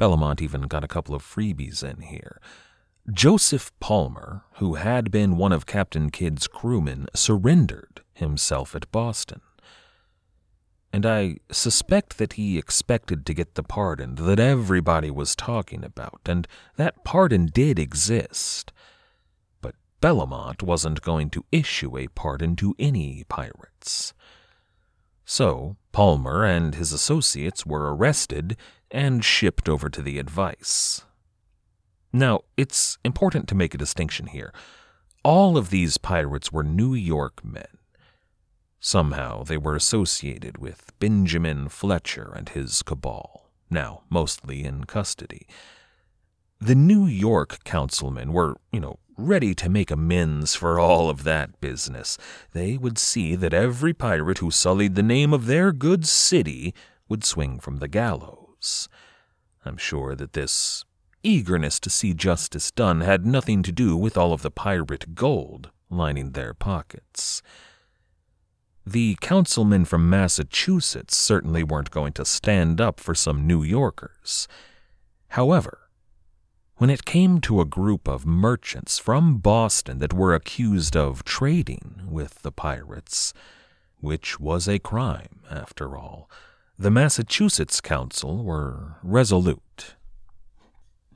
Bellomont 0.00 0.42
even 0.42 0.62
got 0.62 0.82
a 0.82 0.88
couple 0.88 1.14
of 1.14 1.22
freebies 1.22 1.84
in 1.88 2.00
here. 2.00 2.40
Joseph 3.12 3.70
Palmer, 3.80 4.44
who 4.54 4.76
had 4.76 5.10
been 5.10 5.36
one 5.36 5.52
of 5.52 5.66
Captain 5.66 6.08
Kidd's 6.08 6.48
crewmen, 6.48 7.06
surrendered 7.14 8.00
himself 8.14 8.74
at 8.74 8.90
Boston. 8.90 9.42
And 10.90 11.04
I 11.04 11.36
suspect 11.50 12.16
that 12.16 12.34
he 12.34 12.56
expected 12.56 13.26
to 13.26 13.34
get 13.34 13.56
the 13.56 13.62
pardon 13.62 14.14
that 14.14 14.40
everybody 14.40 15.10
was 15.10 15.36
talking 15.36 15.84
about, 15.84 16.20
and 16.24 16.48
that 16.76 17.04
pardon 17.04 17.46
did 17.46 17.78
exist. 17.78 18.72
But 19.60 19.74
Bellomont 20.00 20.62
wasn't 20.62 21.02
going 21.02 21.28
to 21.30 21.44
issue 21.52 21.98
a 21.98 22.06
pardon 22.08 22.56
to 22.56 22.74
any 22.78 23.24
pirates. 23.28 24.14
So, 25.26 25.76
Palmer 25.92 26.44
and 26.44 26.74
his 26.74 26.92
associates 26.92 27.66
were 27.66 27.94
arrested 27.94 28.56
and 28.90 29.22
shipped 29.22 29.68
over 29.68 29.90
to 29.90 30.00
the 30.00 30.18
advice. 30.18 31.02
Now, 32.14 32.42
it's 32.56 32.96
important 33.04 33.48
to 33.48 33.56
make 33.56 33.74
a 33.74 33.78
distinction 33.78 34.28
here. 34.28 34.54
All 35.24 35.56
of 35.56 35.70
these 35.70 35.98
pirates 35.98 36.52
were 36.52 36.62
New 36.62 36.94
York 36.94 37.44
men. 37.44 37.66
Somehow 38.78 39.42
they 39.42 39.56
were 39.56 39.74
associated 39.74 40.58
with 40.58 40.92
Benjamin 41.00 41.68
Fletcher 41.68 42.32
and 42.36 42.48
his 42.48 42.82
cabal, 42.82 43.50
now 43.68 44.02
mostly 44.08 44.62
in 44.62 44.84
custody. 44.84 45.48
The 46.60 46.76
New 46.76 47.04
York 47.04 47.64
councilmen 47.64 48.32
were, 48.32 48.58
you 48.70 48.78
know, 48.78 49.00
ready 49.18 49.52
to 49.56 49.68
make 49.68 49.90
amends 49.90 50.54
for 50.54 50.78
all 50.78 51.10
of 51.10 51.24
that 51.24 51.60
business. 51.60 52.16
They 52.52 52.76
would 52.76 52.96
see 52.96 53.34
that 53.34 53.52
every 53.52 53.92
pirate 53.92 54.38
who 54.38 54.52
sullied 54.52 54.94
the 54.94 55.02
name 55.02 55.34
of 55.34 55.46
their 55.46 55.72
good 55.72 56.06
city 56.06 56.74
would 57.08 57.24
swing 57.24 57.58
from 57.58 57.78
the 57.78 57.88
gallows. 57.88 58.88
I'm 59.64 59.76
sure 59.76 60.14
that 60.14 60.34
this 60.34 60.84
eagerness 61.24 61.80
to 61.80 61.90
see 61.90 62.14
justice 62.14 62.70
done 62.70 63.00
had 63.00 63.26
nothing 63.26 63.62
to 63.64 63.72
do 63.72 63.96
with 63.96 64.16
all 64.16 64.32
of 64.32 64.42
the 64.42 64.50
pirate 64.50 65.14
gold 65.14 65.70
lining 65.90 66.30
their 66.32 66.54
pockets. 66.54 67.42
The 68.86 69.16
councilmen 69.20 69.86
from 69.86 70.10
Massachusetts 70.10 71.16
certainly 71.16 71.62
weren't 71.64 71.90
going 71.90 72.12
to 72.14 72.24
stand 72.24 72.80
up 72.80 73.00
for 73.00 73.14
some 73.14 73.46
New 73.46 73.62
Yorkers. 73.62 74.46
However, 75.28 75.88
when 76.76 76.90
it 76.90 77.04
came 77.04 77.40
to 77.42 77.60
a 77.60 77.64
group 77.64 78.06
of 78.06 78.26
merchants 78.26 78.98
from 78.98 79.38
Boston 79.38 80.00
that 80.00 80.12
were 80.12 80.34
accused 80.34 80.96
of 80.96 81.24
trading 81.24 82.02
with 82.06 82.42
the 82.42 82.52
pirates, 82.52 83.32
which 84.00 84.38
was 84.38 84.68
a 84.68 84.78
crime, 84.78 85.40
after 85.50 85.96
all, 85.96 86.28
the 86.78 86.90
Massachusetts 86.90 87.80
Council 87.80 88.44
were 88.44 88.96
resolute 89.02 89.94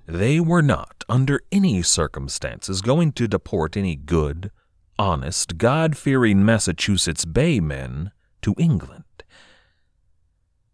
they 0.09 0.41
were 0.41 0.63
not, 0.63 1.05
under 1.07 1.43
any 1.53 1.83
circumstances, 1.83 2.81
going 2.81 3.13
to 3.13 3.29
deport 3.29 3.77
any 3.77 3.95
good, 3.95 4.51
honest, 4.99 5.59
God 5.59 5.99
fearing 5.99 6.47
Massachusetts 6.47 7.27
Bay 7.27 7.61
men 7.61 8.11
to 8.41 8.55
England. 8.57 9.05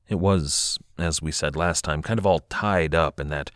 It 0.09 0.21
was, 0.21 0.79
as 0.99 1.21
we 1.21 1.33
said 1.33 1.57
last 1.57 1.83
time, 1.83 2.01
kind 2.01 2.21
of 2.21 2.27
all 2.27 2.39
tied 2.49 2.95
up 2.95 3.19
in 3.19 3.29
that 3.31 3.51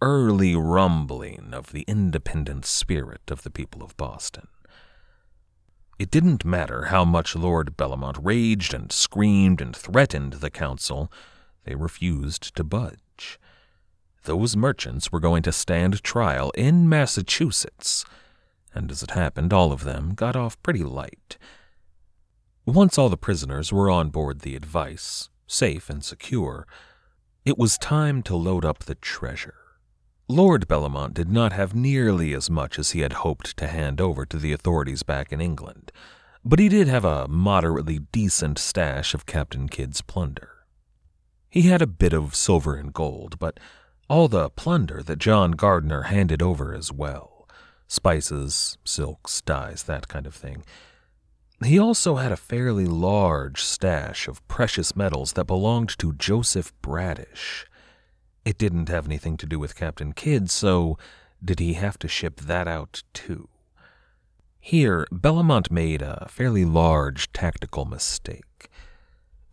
early 0.00 0.56
rumbling 0.56 1.50
of 1.52 1.72
the 1.72 1.84
independent 1.86 2.64
spirit 2.64 3.30
of 3.30 3.42
the 3.42 3.50
people 3.50 3.82
of 3.82 3.94
Boston. 3.98 4.48
It 5.98 6.10
didn't 6.10 6.46
matter 6.46 6.84
how 6.84 7.04
much 7.04 7.36
Lord 7.36 7.76
Bellomont 7.76 8.16
raged 8.22 8.72
and 8.72 8.90
screamed 8.90 9.60
and 9.60 9.76
threatened 9.76 10.34
the 10.34 10.50
council, 10.50 11.12
they 11.64 11.74
refused 11.74 12.56
to 12.56 12.64
budge 12.64 13.38
those 14.24 14.56
merchants 14.56 15.10
were 15.10 15.20
going 15.20 15.42
to 15.42 15.52
stand 15.52 16.02
trial 16.02 16.50
in 16.56 16.88
Massachusetts, 16.88 18.04
and 18.74 18.90
as 18.90 19.02
it 19.02 19.12
happened, 19.12 19.52
all 19.52 19.72
of 19.72 19.84
them 19.84 20.14
got 20.14 20.36
off 20.36 20.62
pretty 20.62 20.82
light. 20.82 21.38
Once 22.64 22.96
all 22.96 23.08
the 23.08 23.16
prisoners 23.16 23.72
were 23.72 23.90
on 23.90 24.08
board 24.08 24.40
the 24.40 24.54
Advice, 24.54 25.28
safe 25.46 25.90
and 25.90 26.04
secure, 26.04 26.66
it 27.44 27.58
was 27.58 27.76
time 27.76 28.22
to 28.22 28.36
load 28.36 28.64
up 28.64 28.80
the 28.80 28.94
treasure. 28.94 29.54
Lord 30.28 30.68
Bellomont 30.68 31.12
did 31.12 31.28
not 31.28 31.52
have 31.52 31.74
nearly 31.74 32.32
as 32.32 32.48
much 32.48 32.78
as 32.78 32.92
he 32.92 33.00
had 33.00 33.14
hoped 33.14 33.56
to 33.56 33.66
hand 33.66 34.00
over 34.00 34.24
to 34.24 34.38
the 34.38 34.52
authorities 34.52 35.02
back 35.02 35.32
in 35.32 35.40
England, 35.40 35.90
but 36.44 36.58
he 36.58 36.68
did 36.68 36.86
have 36.88 37.04
a 37.04 37.28
moderately 37.28 37.98
decent 38.12 38.58
stash 38.58 39.14
of 39.14 39.26
Captain 39.26 39.68
Kidd's 39.68 40.00
plunder. 40.00 40.50
He 41.50 41.62
had 41.62 41.82
a 41.82 41.86
bit 41.86 42.12
of 42.12 42.34
silver 42.34 42.76
and 42.76 42.92
gold, 42.92 43.38
but 43.38 43.60
all 44.12 44.28
the 44.28 44.50
plunder 44.50 45.02
that 45.02 45.18
John 45.18 45.52
Gardiner 45.52 46.02
handed 46.02 46.42
over 46.42 46.74
as 46.74 46.92
well 46.92 47.48
spices, 47.88 48.76
silks, 48.84 49.40
dyes, 49.40 49.84
that 49.84 50.06
kind 50.06 50.26
of 50.26 50.34
thing. 50.34 50.64
He 51.64 51.78
also 51.78 52.16
had 52.16 52.30
a 52.30 52.36
fairly 52.36 52.84
large 52.84 53.62
stash 53.62 54.28
of 54.28 54.46
precious 54.48 54.94
metals 54.94 55.32
that 55.32 55.46
belonged 55.46 55.98
to 55.98 56.12
Joseph 56.12 56.74
Bradish. 56.82 57.66
It 58.44 58.58
didn't 58.58 58.90
have 58.90 59.06
anything 59.06 59.38
to 59.38 59.46
do 59.46 59.58
with 59.58 59.76
Captain 59.76 60.12
Kidd, 60.12 60.50
so 60.50 60.98
did 61.42 61.58
he 61.58 61.72
have 61.74 61.98
to 62.00 62.08
ship 62.08 62.40
that 62.40 62.68
out 62.68 63.04
too? 63.14 63.48
Here, 64.60 65.06
Bellomont 65.10 65.70
made 65.70 66.02
a 66.02 66.26
fairly 66.28 66.66
large 66.66 67.32
tactical 67.32 67.86
mistake. 67.86 68.68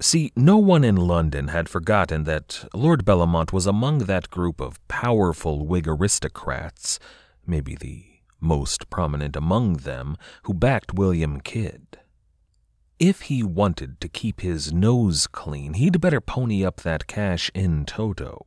See, 0.01 0.31
no 0.33 0.57
one 0.57 0.85
in 0.85 0.95
London 0.95 1.49
had 1.49 1.67
forgotten 1.67 2.23
that 2.23 2.65
Lord 2.73 3.03
Bellomont 3.03 3.51
was 3.51 3.67
among 3.67 3.99
that 3.99 4.29
group 4.29 4.61
of 4.61 4.85
powerful 4.87 5.65
Whig 5.67 5.89
aristocrats, 5.89 6.99
maybe 7.45 7.75
the 7.75 8.05
most 8.39 8.89
prominent 8.89 9.35
among 9.35 9.77
them, 9.77 10.15
who 10.43 10.53
backed 10.53 10.93
William 10.93 11.41
Kidd. 11.41 11.99
If 12.97 13.23
he 13.23 13.43
wanted 13.43 13.99
to 13.99 14.07
keep 14.07 14.39
his 14.39 14.71
nose 14.71 15.27
clean, 15.27 15.73
he'd 15.73 15.99
better 15.99 16.21
pony 16.21 16.63
up 16.63 16.77
that 16.77 17.05
cash 17.07 17.51
in 17.53 17.85
toto. 17.85 18.45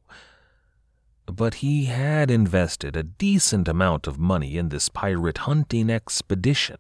But 1.27 1.57
he 1.57 1.85
had 1.85 2.31
invested 2.31 2.97
a 2.97 3.03
decent 3.03 3.69
amount 3.69 4.07
of 4.07 4.19
money 4.19 4.57
in 4.57 4.71
this 4.71 4.89
pirate 4.89 5.39
hunting 5.39 5.91
expedition. 5.91 6.79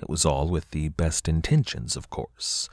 It 0.00 0.08
was 0.08 0.24
all 0.24 0.48
with 0.48 0.70
the 0.70 0.88
best 0.88 1.28
intentions, 1.28 1.96
of 1.96 2.08
course. 2.08 2.70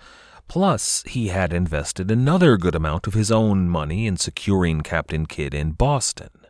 Plus, 0.52 1.02
he 1.08 1.30
had 1.30 1.54
invested 1.54 2.12
another 2.12 2.58
good 2.58 2.76
amount 2.76 3.08
of 3.08 3.14
his 3.14 3.32
own 3.32 3.70
money 3.70 4.06
in 4.06 4.18
securing 4.18 4.82
Captain 4.82 5.26
Kidd 5.26 5.54
in 5.54 5.72
Boston. 5.72 6.46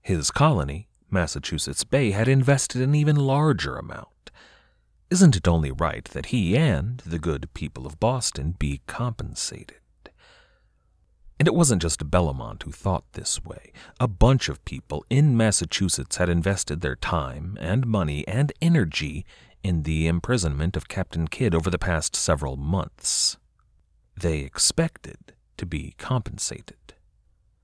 His 0.00 0.30
colony, 0.30 0.86
Massachusetts 1.10 1.82
Bay, 1.82 2.12
had 2.12 2.28
invested 2.28 2.80
an 2.80 2.94
even 2.94 3.16
larger 3.16 3.74
amount. 3.74 4.30
isn't 5.10 5.34
it 5.34 5.48
only 5.48 5.72
right 5.72 6.04
that 6.04 6.26
he 6.26 6.56
and 6.56 6.98
the 6.98 7.18
good 7.18 7.52
people 7.54 7.88
of 7.88 7.98
Boston 7.98 8.54
be 8.56 8.82
compensated? 8.86 9.80
And 11.40 11.48
it 11.48 11.54
wasn't 11.56 11.82
just 11.82 12.08
Bellomont 12.08 12.62
who 12.62 12.70
thought 12.70 13.14
this 13.14 13.44
way. 13.44 13.72
A 13.98 14.06
bunch 14.06 14.48
of 14.48 14.64
people 14.64 15.04
in 15.10 15.36
Massachusetts 15.36 16.18
had 16.18 16.28
invested 16.28 16.82
their 16.82 16.94
time 16.94 17.58
and 17.60 17.84
money 17.84 18.24
and 18.28 18.52
energy 18.62 19.26
in 19.64 19.82
the 19.82 20.06
imprisonment 20.06 20.76
of 20.76 20.86
Captain 20.86 21.26
Kidd 21.26 21.54
over 21.54 21.70
the 21.70 21.78
past 21.78 22.14
several 22.14 22.56
months. 22.56 23.38
They 24.14 24.40
expected 24.40 25.32
to 25.56 25.66
be 25.66 25.94
compensated. 25.98 26.76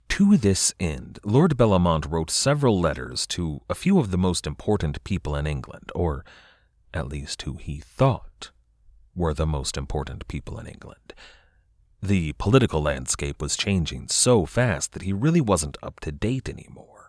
To 0.08 0.36
this 0.36 0.74
end, 0.80 1.20
Lord 1.24 1.56
Bellomont 1.56 2.10
wrote 2.10 2.30
several 2.30 2.80
letters 2.80 3.26
to 3.28 3.60
a 3.68 3.74
few 3.74 3.98
of 3.98 4.10
the 4.10 4.18
most 4.18 4.46
important 4.46 5.04
people 5.04 5.36
in 5.36 5.46
England, 5.46 5.92
or 5.94 6.24
at 6.92 7.08
least 7.08 7.42
who 7.42 7.54
he 7.54 7.78
thought 7.78 8.50
were 9.14 9.34
the 9.34 9.46
most 9.46 9.76
important 9.76 10.26
people 10.26 10.58
in 10.58 10.66
England. 10.66 11.14
The 12.02 12.32
political 12.38 12.80
landscape 12.80 13.42
was 13.42 13.56
changing 13.56 14.08
so 14.08 14.46
fast 14.46 14.92
that 14.92 15.02
he 15.02 15.12
really 15.12 15.40
wasn't 15.40 15.76
up 15.82 16.00
to 16.00 16.10
date 16.10 16.48
anymore. 16.48 16.99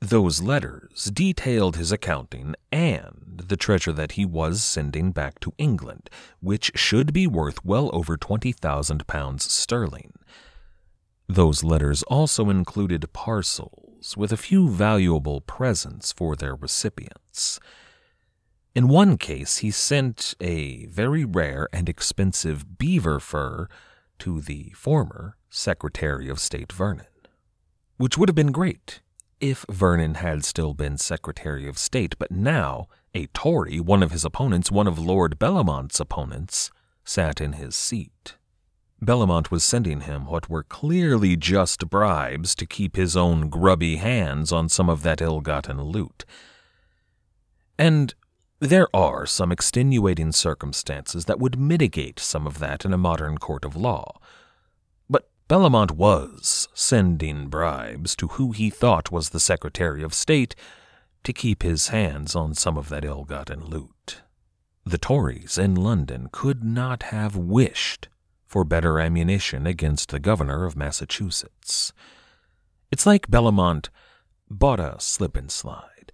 Those 0.00 0.40
letters 0.40 1.10
detailed 1.12 1.76
his 1.76 1.92
accounting 1.92 2.54
and 2.72 3.42
the 3.46 3.56
treasure 3.56 3.92
that 3.92 4.12
he 4.12 4.24
was 4.24 4.64
sending 4.64 5.12
back 5.12 5.38
to 5.40 5.52
England, 5.58 6.08
which 6.40 6.72
should 6.74 7.12
be 7.12 7.26
worth 7.26 7.62
well 7.66 7.90
over 7.92 8.16
twenty 8.16 8.50
thousand 8.50 9.06
pounds 9.06 9.50
sterling. 9.52 10.14
Those 11.28 11.62
letters 11.62 12.02
also 12.04 12.48
included 12.48 13.12
parcels 13.12 14.16
with 14.16 14.32
a 14.32 14.38
few 14.38 14.70
valuable 14.70 15.42
presents 15.42 16.12
for 16.12 16.34
their 16.34 16.54
recipients. 16.54 17.60
In 18.74 18.88
one 18.88 19.18
case, 19.18 19.58
he 19.58 19.70
sent 19.70 20.34
a 20.40 20.86
very 20.86 21.26
rare 21.26 21.68
and 21.74 21.90
expensive 21.90 22.78
beaver 22.78 23.20
fur 23.20 23.68
to 24.20 24.40
the 24.40 24.70
former 24.70 25.36
Secretary 25.50 26.30
of 26.30 26.40
State 26.40 26.72
Vernon, 26.72 27.06
which 27.98 28.16
would 28.16 28.30
have 28.30 28.36
been 28.36 28.52
great 28.52 29.02
if 29.40 29.64
Vernon 29.70 30.14
had 30.14 30.44
still 30.44 30.74
been 30.74 30.98
Secretary 30.98 31.66
of 31.66 31.78
State, 31.78 32.14
but 32.18 32.30
now 32.30 32.86
a 33.14 33.26
Tory, 33.28 33.80
one 33.80 34.02
of 34.02 34.12
his 34.12 34.24
opponents, 34.24 34.70
one 34.70 34.86
of 34.86 34.98
Lord 34.98 35.38
Bellomont's 35.38 35.98
opponents, 35.98 36.70
sat 37.04 37.40
in 37.40 37.54
his 37.54 37.74
seat. 37.74 38.36
Bellomont 39.02 39.50
was 39.50 39.64
sending 39.64 40.02
him 40.02 40.26
what 40.26 40.50
were 40.50 40.62
clearly 40.62 41.34
just 41.34 41.88
bribes 41.88 42.54
to 42.54 42.66
keep 42.66 42.96
his 42.96 43.16
own 43.16 43.48
grubby 43.48 43.96
hands 43.96 44.52
on 44.52 44.68
some 44.68 44.90
of 44.90 45.02
that 45.02 45.22
ill 45.22 45.40
gotten 45.40 45.82
loot. 45.82 46.26
And 47.78 48.14
there 48.60 48.94
are 48.94 49.24
some 49.24 49.50
extenuating 49.50 50.32
circumstances 50.32 51.24
that 51.24 51.40
would 51.40 51.58
mitigate 51.58 52.20
some 52.20 52.46
of 52.46 52.58
that 52.58 52.84
in 52.84 52.92
a 52.92 52.98
modern 52.98 53.38
court 53.38 53.64
of 53.64 53.74
law. 53.74 54.20
Bellomont 55.50 55.90
was 55.90 56.68
sending 56.74 57.48
bribes 57.48 58.14
to 58.14 58.28
who 58.28 58.52
he 58.52 58.70
thought 58.70 59.10
was 59.10 59.30
the 59.30 59.40
Secretary 59.40 60.00
of 60.00 60.14
State 60.14 60.54
to 61.24 61.32
keep 61.32 61.64
his 61.64 61.88
hands 61.88 62.36
on 62.36 62.54
some 62.54 62.78
of 62.78 62.88
that 62.88 63.04
ill 63.04 63.24
gotten 63.24 63.64
loot. 63.64 64.22
The 64.84 64.96
Tories 64.96 65.58
in 65.58 65.74
London 65.74 66.28
could 66.30 66.62
not 66.62 67.02
have 67.02 67.34
wished 67.34 68.08
for 68.46 68.62
better 68.62 69.00
ammunition 69.00 69.66
against 69.66 70.10
the 70.10 70.20
governor 70.20 70.64
of 70.64 70.76
Massachusetts. 70.76 71.92
It's 72.92 73.04
like 73.04 73.28
Bellomont 73.28 73.88
bought 74.48 74.78
a 74.78 75.00
slip 75.00 75.36
and 75.36 75.50
slide 75.50 76.12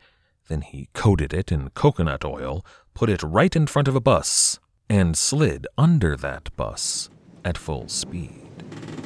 then 0.49 0.63
he 0.63 0.89
coated 0.95 1.35
it 1.35 1.53
in 1.53 1.69
coconut 1.71 2.25
oil, 2.25 2.65
put 2.95 3.11
it 3.11 3.23
right 3.23 3.55
in 3.55 3.67
front 3.67 3.89
of 3.89 3.97
a 3.97 4.01
bus, 4.01 4.61
and 4.89 5.19
slid 5.19 5.67
under 5.77 6.17
that 6.17 6.57
bus 6.57 7.11
at 7.45 7.59
full 7.59 7.89
speed. 7.89 9.06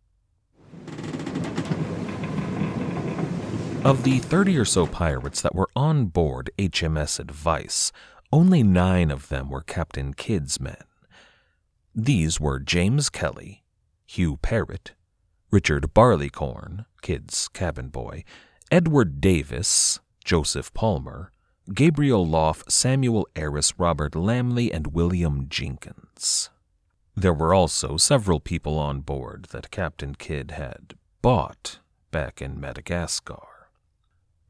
Of 3.83 4.03
the 4.03 4.19
30 4.19 4.59
or 4.59 4.65
so 4.65 4.85
pirates 4.85 5.41
that 5.41 5.55
were 5.55 5.69
on 5.75 6.05
board 6.05 6.51
HMS 6.59 7.19
Advice, 7.19 7.91
only 8.31 8.61
nine 8.61 9.09
of 9.09 9.29
them 9.29 9.49
were 9.49 9.63
Captain 9.63 10.13
Kidd's 10.13 10.59
men. 10.59 10.83
These 11.95 12.39
were 12.39 12.59
James 12.59 13.09
Kelly, 13.09 13.63
Hugh 14.05 14.37
Parrott, 14.37 14.91
Richard 15.49 15.95
Barleycorn, 15.95 16.85
Kidd's 17.01 17.47
cabin 17.47 17.89
boy, 17.89 18.23
Edward 18.69 19.19
Davis, 19.19 19.99
Joseph 20.23 20.71
Palmer, 20.75 21.31
Gabriel 21.73 22.25
Loff, 22.25 22.63
Samuel 22.69 23.27
Harris, 23.35 23.79
Robert 23.79 24.13
Lamley, 24.13 24.71
and 24.71 24.93
William 24.93 25.47
Jenkins. 25.49 26.51
There 27.15 27.33
were 27.33 27.55
also 27.55 27.97
several 27.97 28.39
people 28.39 28.77
on 28.77 29.01
board 29.01 29.47
that 29.51 29.71
Captain 29.71 30.13
Kidd 30.13 30.51
had 30.51 30.93
bought 31.23 31.79
back 32.11 32.43
in 32.43 32.59
Madagascar. 32.59 33.60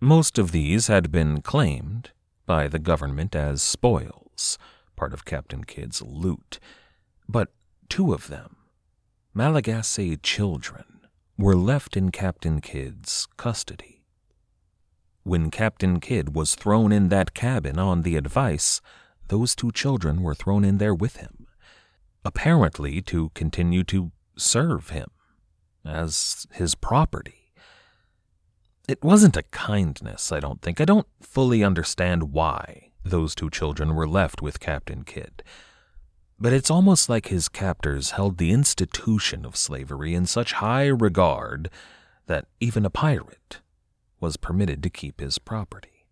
Most 0.04 0.40
of 0.40 0.52
these 0.52 0.88
had 0.88 1.12
been 1.12 1.42
claimed 1.44 2.10
by 2.48 2.68
the 2.68 2.80
government 2.80 3.36
as 3.36 3.62
spoils, 3.62 4.58
part 4.96 5.14
of 5.14 5.26
Captain 5.26 5.64
Kidd's 5.64 6.02
loot, 6.02 6.60
but 7.30 7.50
two 7.88 8.12
of 8.12 8.28
them, 8.28 8.56
Malagasy 9.36 10.18
children, 10.18 11.02
were 11.38 11.56
left 11.56 11.96
in 11.96 12.10
Captain 12.10 12.62
Kidd's 12.62 13.28
custody. 13.38 14.02
When 15.22 15.52
Captain 15.52 16.00
Kidd 16.00 16.34
was 16.34 16.56
thrown 16.56 16.92
in 16.92 17.10
that 17.10 17.36
cabin 17.36 17.78
on 17.78 18.02
the 18.02 18.16
advice, 18.16 18.82
those 19.28 19.56
two 19.56 19.72
children 19.72 20.24
were 20.24 20.34
thrown 20.34 20.66
in 20.66 20.80
there 20.80 20.96
with 20.96 21.18
him, 21.18 21.46
apparently 22.26 23.04
to 23.04 23.30
continue 23.36 23.84
to 23.84 24.12
serve 24.36 24.90
him 24.90 25.12
as 25.86 26.48
his 26.54 26.74
property. 26.74 27.41
It 28.88 29.04
wasn't 29.04 29.38
a 29.38 29.44
kindness, 29.44 30.32
I 30.32 30.40
don't 30.40 30.62
think. 30.62 30.82
I 30.82 30.86
don't 30.86 31.08
fully 31.22 31.64
understand 31.64 32.34
why 32.34 32.92
those 33.04 33.36
two 33.36 33.50
children 33.50 33.96
were 33.96 34.08
left 34.08 34.42
with 34.42 34.60
Captain 34.60 35.04
Kidd. 35.04 35.44
But 36.40 36.54
it's 36.54 36.72
almost 36.72 37.08
like 37.08 37.28
his 37.28 37.48
captors 37.48 38.12
held 38.12 38.38
the 38.38 38.52
institution 38.52 39.46
of 39.46 39.56
slavery 39.56 40.16
in 40.16 40.26
such 40.26 40.54
high 40.54 40.88
regard 40.88 41.70
that 42.26 42.48
even 42.60 42.86
a 42.86 42.90
pirate 42.90 43.60
was 44.20 44.38
permitted 44.38 44.82
to 44.84 44.90
keep 44.90 45.20
his 45.20 45.38
property. 45.38 46.06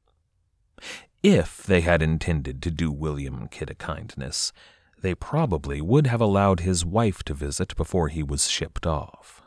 If 1.24 1.64
they 1.64 1.82
had 1.82 2.02
intended 2.02 2.62
to 2.62 2.72
do 2.72 2.92
William 2.92 3.48
Kidd 3.48 3.70
a 3.70 3.76
kindness, 3.76 4.54
they 5.02 5.16
probably 5.16 5.82
would 5.82 6.08
have 6.08 6.22
allowed 6.22 6.62
his 6.62 6.86
wife 6.86 7.24
to 7.24 7.34
visit 7.34 7.76
before 7.76 8.10
he 8.10 8.24
was 8.24 8.50
shipped 8.50 8.86
off. 8.86 9.42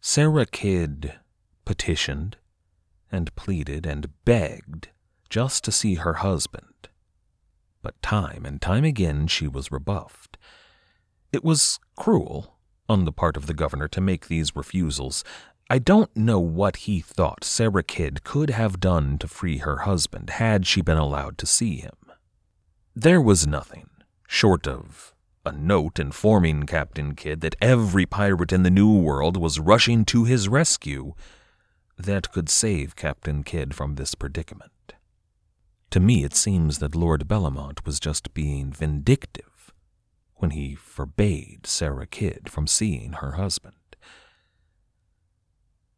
Sarah 0.00 0.46
Kidd 0.46 1.14
petitioned 1.68 2.38
and 3.12 3.36
pleaded 3.36 3.84
and 3.84 4.08
begged 4.24 4.88
just 5.28 5.62
to 5.62 5.70
see 5.70 5.96
her 5.96 6.14
husband, 6.14 6.88
but 7.82 8.00
time 8.00 8.46
and 8.46 8.62
time 8.62 8.84
again 8.84 9.26
she 9.26 9.46
was 9.46 9.70
rebuffed. 9.70 10.38
It 11.30 11.44
was 11.44 11.78
cruel 11.94 12.56
on 12.88 13.04
the 13.04 13.12
part 13.12 13.36
of 13.36 13.46
the 13.46 13.52
governor 13.52 13.86
to 13.88 14.00
make 14.00 14.28
these 14.28 14.56
refusals. 14.56 15.24
I 15.68 15.78
don't 15.78 16.16
know 16.16 16.40
what 16.40 16.76
he 16.88 17.00
thought 17.00 17.44
Sarah 17.44 17.82
Kidd 17.82 18.24
could 18.24 18.48
have 18.48 18.80
done 18.80 19.18
to 19.18 19.28
free 19.28 19.58
her 19.58 19.80
husband 19.80 20.30
had 20.30 20.66
she 20.66 20.80
been 20.80 20.96
allowed 20.96 21.36
to 21.36 21.44
see 21.44 21.76
him. 21.76 21.98
There 22.96 23.20
was 23.20 23.46
nothing, 23.46 23.90
short 24.26 24.66
of 24.66 25.14
a 25.44 25.52
note 25.52 25.98
informing 25.98 26.62
Captain 26.64 27.14
Kidd 27.14 27.42
that 27.42 27.56
every 27.60 28.06
pirate 28.06 28.54
in 28.54 28.62
the 28.62 28.70
New 28.70 28.98
World 28.98 29.36
was 29.36 29.60
rushing 29.60 30.06
to 30.06 30.24
his 30.24 30.48
rescue, 30.48 31.12
that 31.98 32.30
could 32.32 32.48
save 32.48 32.96
Captain 32.96 33.42
Kidd 33.42 33.74
from 33.74 33.96
this 33.96 34.14
predicament. 34.14 34.94
To 35.90 36.00
me, 36.00 36.22
it 36.22 36.34
seems 36.34 36.78
that 36.78 36.94
Lord 36.94 37.26
Bellomont 37.26 37.84
was 37.84 37.98
just 37.98 38.34
being 38.34 38.72
vindictive 38.72 39.72
when 40.36 40.50
he 40.50 40.74
forbade 40.74 41.66
Sarah 41.66 42.06
Kidd 42.06 42.48
from 42.48 42.66
seeing 42.66 43.14
her 43.14 43.32
husband. 43.32 43.74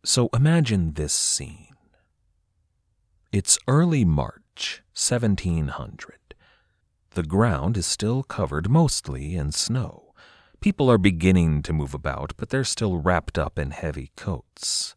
So 0.04 0.30
imagine 0.32 0.94
this 0.94 1.12
scene. 1.12 1.74
It's 3.32 3.58
early 3.68 4.04
March, 4.04 4.82
1700. 4.94 6.34
The 7.10 7.22
ground 7.22 7.76
is 7.76 7.86
still 7.86 8.22
covered 8.22 8.70
mostly 8.70 9.36
in 9.36 9.52
snow. 9.52 10.14
People 10.60 10.90
are 10.90 10.98
beginning 10.98 11.62
to 11.62 11.72
move 11.72 11.92
about, 11.92 12.32
but 12.36 12.48
they're 12.48 12.64
still 12.64 12.98
wrapped 12.98 13.38
up 13.38 13.58
in 13.58 13.72
heavy 13.72 14.12
coats. 14.16 14.94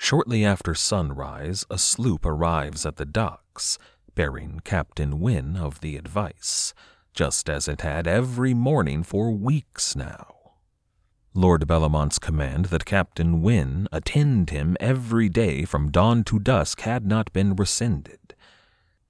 Shortly 0.00 0.44
after 0.44 0.74
sunrise, 0.74 1.66
a 1.68 1.76
sloop 1.76 2.24
arrives 2.24 2.86
at 2.86 2.96
the 2.96 3.04
docks, 3.04 3.78
bearing 4.14 4.62
Captain 4.64 5.18
Wynne 5.20 5.56
of 5.56 5.80
the 5.80 5.96
Advice, 5.96 6.72
just 7.12 7.50
as 7.50 7.68
it 7.68 7.80
had 7.80 8.06
every 8.06 8.54
morning 8.54 9.02
for 9.02 9.32
weeks 9.32 9.96
now. 9.96 10.34
Lord 11.34 11.66
Bellomont's 11.66 12.18
command 12.18 12.66
that 12.66 12.84
Captain 12.84 13.42
Wynne 13.42 13.88
attend 13.92 14.50
him 14.50 14.76
every 14.80 15.28
day 15.28 15.64
from 15.64 15.90
dawn 15.90 16.24
to 16.24 16.38
dusk 16.38 16.80
had 16.82 17.04
not 17.04 17.32
been 17.32 17.56
rescinded. 17.56 18.34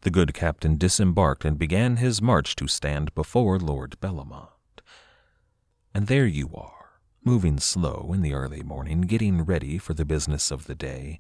The 0.01 0.11
good 0.11 0.33
captain 0.33 0.79
disembarked 0.79 1.45
and 1.45 1.59
began 1.59 1.97
his 1.97 2.23
march 2.23 2.57
to 2.57 2.67
stand 2.67 3.15
before 3.15 3.59
Lord 3.59 3.97
Bellomont. 4.01 4.49
And 5.95 6.07
there 6.07 6.27
you 6.27 6.51
are, 6.55 6.78
moving 7.29 7.59
slow 7.59 8.11
in 8.15 8.23
the 8.23 8.33
early 8.33 8.63
morning, 8.63 9.03
getting 9.03 9.43
ready 9.43 9.77
for 9.77 9.93
the 9.93 10.07
business 10.07 10.51
of 10.51 10.65
the 10.65 10.75
day, 10.75 11.19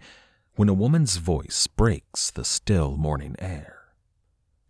when 0.56 0.66
a 0.66 0.72
woman's 0.72 1.18
voice 1.18 1.66
breaks 1.66 2.30
the 2.30 2.46
still 2.46 2.96
morning 2.96 3.36
air. 3.38 3.80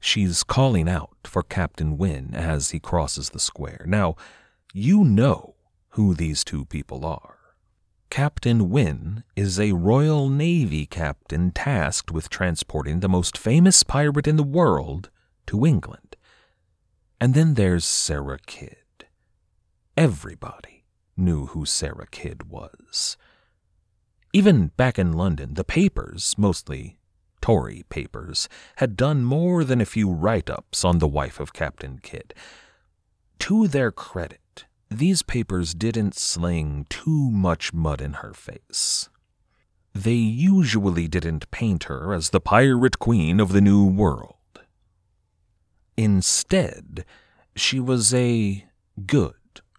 She's 0.00 0.42
calling 0.42 0.88
out 0.88 1.16
for 1.22 1.44
Captain 1.44 1.96
Wynne 1.96 2.34
as 2.34 2.70
he 2.70 2.80
crosses 2.80 3.30
the 3.30 3.38
square. 3.38 3.84
Now, 3.86 4.16
you 4.74 5.04
know 5.04 5.54
who 5.90 6.12
these 6.12 6.42
two 6.42 6.64
people 6.64 7.06
are. 7.06 7.36
Captain 8.10 8.68
Wynne 8.68 9.22
is 9.36 9.60
a 9.60 9.74
Royal 9.74 10.28
Navy 10.28 10.86
captain 10.86 11.52
tasked 11.52 12.10
with 12.10 12.28
transporting 12.28 12.98
the 12.98 13.08
most 13.08 13.38
famous 13.38 13.84
pirate 13.84 14.26
in 14.26 14.34
the 14.34 14.42
world 14.42 15.08
to 15.46 15.64
England. 15.64 16.16
And 17.20 17.34
then 17.34 17.54
there's 17.54 17.84
Sarah 17.84 18.40
Kidd. 18.44 19.06
Everybody 19.96 20.77
knew 21.18 21.46
who 21.46 21.66
Sarah 21.66 22.06
Kidd 22.10 22.48
was. 22.48 23.16
Even 24.32 24.68
back 24.76 24.98
in 24.98 25.12
London, 25.12 25.54
the 25.54 25.64
papers, 25.64 26.34
mostly 26.38 26.98
Tory 27.40 27.84
papers, 27.88 28.48
had 28.76 28.96
done 28.96 29.24
more 29.24 29.64
than 29.64 29.80
a 29.80 29.86
few 29.86 30.10
write 30.10 30.50
ups 30.50 30.84
on 30.84 30.98
the 30.98 31.08
wife 31.08 31.40
of 31.40 31.52
Captain 31.52 31.98
Kidd. 31.98 32.34
To 33.40 33.68
their 33.68 33.90
credit, 33.90 34.66
these 34.90 35.22
papers 35.22 35.74
didn't 35.74 36.14
sling 36.14 36.86
too 36.88 37.30
much 37.30 37.72
mud 37.72 38.00
in 38.00 38.14
her 38.14 38.32
face. 38.34 39.08
They 39.94 40.12
usually 40.12 41.08
didn't 41.08 41.50
paint 41.50 41.84
her 41.84 42.12
as 42.12 42.30
the 42.30 42.40
pirate 42.40 42.98
queen 42.98 43.40
of 43.40 43.52
the 43.52 43.60
New 43.60 43.84
World. 43.84 44.34
Instead, 45.96 47.04
she 47.56 47.80
was 47.80 48.14
a 48.14 48.64
good, 49.06 49.34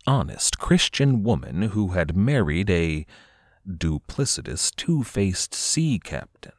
honest 0.07 0.59
Christian 0.59 1.23
woman 1.23 1.61
who 1.63 1.89
had 1.89 2.15
married 2.15 2.69
a 2.69 3.05
duplicitous, 3.67 4.75
two 4.75 5.03
faced 5.03 5.53
sea 5.53 5.99
captain. 6.03 6.53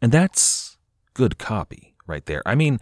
And 0.00 0.12
that's 0.12 0.76
good 1.14 1.38
copy 1.38 1.94
right 2.06 2.24
there. 2.26 2.42
I 2.46 2.54
mean, 2.54 2.78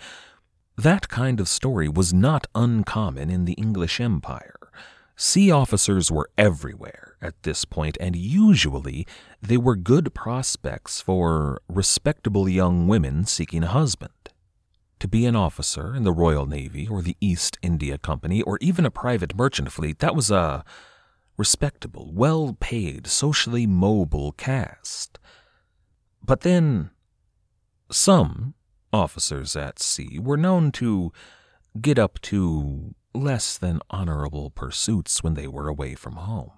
that 0.76 1.08
kind 1.08 1.40
of 1.40 1.48
story 1.48 1.88
was 1.88 2.12
not 2.12 2.46
uncommon 2.54 3.30
in 3.30 3.46
the 3.46 3.54
English 3.54 4.00
Empire. 4.00 4.70
Sea 5.16 5.50
officers 5.50 6.10
were 6.10 6.28
everywhere 6.36 7.16
at 7.22 7.42
this 7.42 7.64
point, 7.64 7.96
and 7.98 8.14
usually 8.14 9.06
they 9.40 9.56
were 9.56 9.74
good 9.74 10.12
prospects 10.12 11.00
for 11.00 11.62
respectable 11.68 12.46
young 12.46 12.86
women 12.86 13.24
seeking 13.24 13.62
a 13.64 13.68
husband. 13.68 14.12
To 15.06 15.10
be 15.10 15.24
an 15.24 15.36
officer 15.36 15.94
in 15.94 16.02
the 16.02 16.10
Royal 16.10 16.46
Navy 16.46 16.88
or 16.88 17.00
the 17.00 17.16
East 17.20 17.58
India 17.62 17.96
Company 17.96 18.42
or 18.42 18.58
even 18.60 18.84
a 18.84 18.90
private 18.90 19.36
merchant 19.36 19.70
fleet, 19.70 20.00
that 20.00 20.16
was 20.16 20.32
a 20.32 20.64
respectable, 21.36 22.10
well 22.12 22.56
paid, 22.58 23.06
socially 23.06 23.68
mobile 23.68 24.32
caste. 24.32 25.20
But 26.24 26.40
then, 26.40 26.90
some 27.88 28.54
officers 28.92 29.54
at 29.54 29.78
sea 29.78 30.18
were 30.18 30.36
known 30.36 30.72
to 30.72 31.12
get 31.80 32.00
up 32.00 32.20
to 32.22 32.96
less 33.14 33.56
than 33.56 33.78
honorable 33.90 34.50
pursuits 34.50 35.22
when 35.22 35.34
they 35.34 35.46
were 35.46 35.68
away 35.68 35.94
from 35.94 36.16
home. 36.16 36.50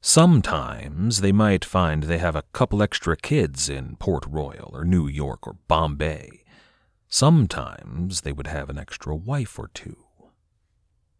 Sometimes 0.00 1.20
they 1.20 1.32
might 1.32 1.62
find 1.62 2.04
they 2.04 2.16
have 2.16 2.36
a 2.36 2.44
couple 2.54 2.82
extra 2.82 3.18
kids 3.18 3.68
in 3.68 3.96
Port 3.96 4.24
Royal 4.26 4.70
or 4.72 4.82
New 4.82 5.06
York 5.06 5.46
or 5.46 5.58
Bombay. 5.68 6.37
Sometimes 7.08 8.20
they 8.20 8.32
would 8.32 8.46
have 8.46 8.68
an 8.68 8.78
extra 8.78 9.16
wife 9.16 9.58
or 9.58 9.68
two. 9.72 9.96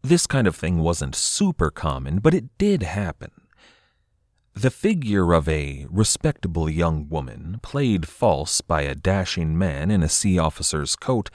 This 0.01 0.27
kind 0.27 0.47
of 0.47 0.55
thing 0.55 0.79
wasn't 0.79 1.15
super 1.15 1.71
common, 1.71 2.19
but 2.19 2.33
it 2.33 2.57
did 2.57 2.83
happen. 2.83 3.31
The 4.53 4.71
figure 4.71 5.33
of 5.33 5.47
a 5.49 5.85
respectable 5.89 6.69
young 6.69 7.09
woman, 7.09 7.59
played 7.61 8.07
false 8.07 8.61
by 8.61 8.81
a 8.81 8.95
dashing 8.95 9.57
man 9.57 9.89
in 9.89 10.03
a 10.03 10.09
sea 10.09 10.37
officer's 10.37 10.95
coat, 10.95 11.29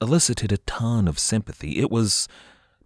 elicited 0.00 0.52
a 0.52 0.58
ton 0.58 1.06
of 1.06 1.18
sympathy. 1.18 1.78
It 1.78 1.90
was 1.90 2.28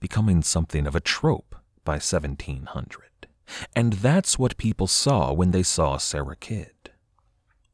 becoming 0.01 0.43
something 0.43 0.87
of 0.87 0.95
a 0.95 1.01
trope 1.01 1.55
by 1.85 1.95
1700. 1.95 3.29
And 3.75 3.95
that's 3.95 4.39
what 4.39 4.57
people 4.57 4.87
saw 4.87 5.33
when 5.33 5.53
they 5.53 5.63
saw 5.63 5.99
Sarah 5.99 6.37
Kidd. 6.37 6.91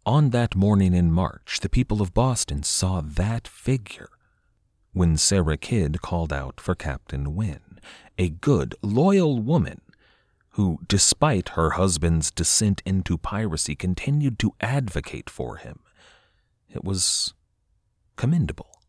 On 0.05 0.31
that 0.31 0.57
morning 0.57 0.95
in 0.95 1.13
March, 1.13 1.61
the 1.61 1.69
people 1.69 2.03
of 2.03 2.13
Boston 2.13 2.65
saw 2.65 3.01
that 3.01 3.47
figure 3.47 4.09
when 4.93 5.17
Sarah 5.17 5.57
Kidd 5.57 6.03
called 6.03 6.33
out 6.33 6.61
for 6.61 6.75
Captain 6.75 7.37
Wynne, 7.37 7.79
a 8.19 8.29
good, 8.29 8.75
loyal 8.83 9.39
woman 9.39 9.81
who, 10.51 10.81
despite 10.89 11.51
her 11.51 11.71
husband's 11.71 12.33
descent 12.33 12.83
into 12.85 13.17
piracy, 13.17 13.77
continued 13.77 14.41
to 14.41 14.55
advocate 14.61 15.31
for 15.31 15.59
him. 15.59 15.79
It 16.69 16.83
was 16.83 17.35
commendable. 18.17 18.81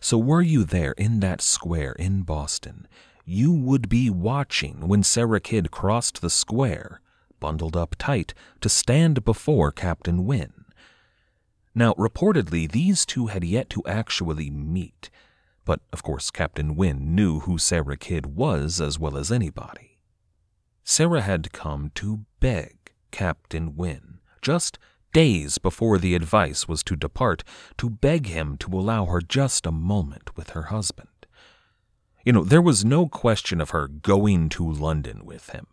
So, 0.00 0.18
were 0.18 0.42
you 0.42 0.64
there 0.64 0.92
in 0.98 1.20
that 1.20 1.40
square 1.40 1.92
in 1.92 2.22
Boston, 2.22 2.88
you 3.24 3.52
would 3.52 3.88
be 3.88 4.10
watching 4.10 4.88
when 4.88 5.04
Sarah 5.04 5.40
Kidd 5.40 5.70
crossed 5.70 6.20
the 6.20 6.30
square, 6.30 7.00
bundled 7.42 7.76
up 7.76 7.96
tight, 7.98 8.32
to 8.60 8.68
stand 8.68 9.24
before 9.24 9.72
Captain 9.72 10.24
Wynne. 10.24 10.64
Now, 11.74 11.92
reportedly, 11.94 12.70
these 12.70 13.04
two 13.04 13.26
had 13.26 13.42
yet 13.42 13.68
to 13.70 13.82
actually 13.84 14.48
meet, 14.48 15.10
but 15.64 15.80
of 15.92 16.04
course, 16.04 16.30
Captain 16.30 16.76
Wynne 16.76 17.16
knew 17.16 17.40
who 17.40 17.58
Sarah 17.58 17.96
Kidd 17.96 18.36
was 18.36 18.80
as 18.80 18.96
well 18.96 19.16
as 19.16 19.32
anybody. 19.32 19.98
Sarah 20.84 21.22
had 21.22 21.52
come 21.52 21.90
to 21.96 22.24
beg 22.38 22.92
Captain 23.10 23.74
Wynne, 23.74 24.20
just 24.40 24.78
days 25.12 25.58
before 25.58 25.98
the 25.98 26.14
advice 26.14 26.68
was 26.68 26.84
to 26.84 26.94
depart, 26.94 27.42
to 27.78 27.90
beg 27.90 28.26
him 28.26 28.56
to 28.58 28.72
allow 28.78 29.06
her 29.06 29.20
just 29.20 29.66
a 29.66 29.72
moment 29.72 30.36
with 30.36 30.50
her 30.50 30.64
husband. 30.64 31.08
You 32.24 32.32
know, 32.32 32.44
there 32.44 32.62
was 32.62 32.84
no 32.84 33.08
question 33.08 33.60
of 33.60 33.70
her 33.70 33.88
going 33.88 34.48
to 34.50 34.70
London 34.70 35.24
with 35.24 35.50
him. 35.50 35.66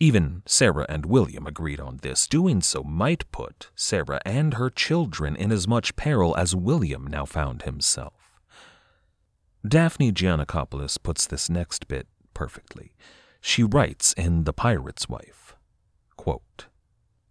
Even 0.00 0.42
Sarah 0.44 0.86
and 0.88 1.06
William 1.06 1.46
agreed 1.46 1.80
on 1.80 1.98
this. 2.02 2.26
Doing 2.26 2.60
so 2.60 2.82
might 2.82 3.30
put 3.30 3.70
Sarah 3.76 4.20
and 4.24 4.54
her 4.54 4.70
children 4.70 5.36
in 5.36 5.52
as 5.52 5.68
much 5.68 5.96
peril 5.96 6.36
as 6.36 6.54
William 6.54 7.06
now 7.06 7.24
found 7.24 7.62
himself. 7.62 8.40
Daphne 9.66 10.12
Geanacopoulos 10.12 11.02
puts 11.02 11.26
this 11.26 11.48
next 11.48 11.88
bit 11.88 12.06
perfectly. 12.34 12.92
She 13.40 13.62
writes 13.62 14.12
in 14.14 14.44
The 14.44 14.52
Pirate's 14.52 15.08
Wife 15.08 15.54
quote, 16.16 16.66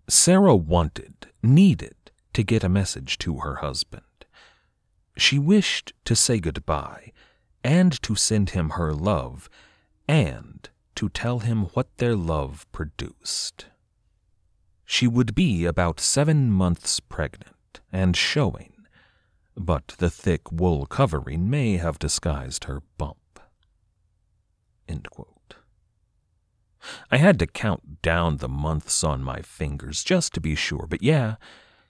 Sarah 0.07 0.55
wanted, 0.55 1.27
needed, 1.41 1.95
to 2.33 2.43
get 2.43 2.63
a 2.63 2.69
message 2.69 3.17
to 3.19 3.39
her 3.39 3.55
husband. 3.55 4.03
She 5.17 5.39
wished 5.39 5.93
to 6.05 6.15
say 6.15 6.39
goodbye 6.39 7.11
and 7.63 8.01
to 8.03 8.15
send 8.15 8.51
him 8.51 8.71
her 8.71 8.93
love 8.93 9.49
and 10.07 10.69
to 10.95 11.09
tell 11.09 11.39
him 11.39 11.65
what 11.73 11.97
their 11.97 12.15
love 12.15 12.65
produced. 12.71 13.65
She 14.85 15.07
would 15.07 15.33
be 15.33 15.65
about 15.65 15.99
seven 15.99 16.51
months 16.51 16.99
pregnant 16.99 17.81
and 17.91 18.15
showing, 18.15 18.73
but 19.55 19.95
the 19.97 20.09
thick 20.09 20.51
wool 20.51 20.85
covering 20.85 21.49
may 21.49 21.77
have 21.77 21.99
disguised 21.99 22.65
her 22.65 22.81
bump. 22.97 23.17
I 27.11 27.17
had 27.17 27.39
to 27.39 27.47
count 27.47 28.01
down 28.01 28.37
the 28.37 28.49
months 28.49 29.03
on 29.03 29.23
my 29.23 29.41
fingers 29.41 30.03
just 30.03 30.33
to 30.33 30.41
be 30.41 30.55
sure, 30.55 30.85
but 30.89 31.01
yeah, 31.01 31.35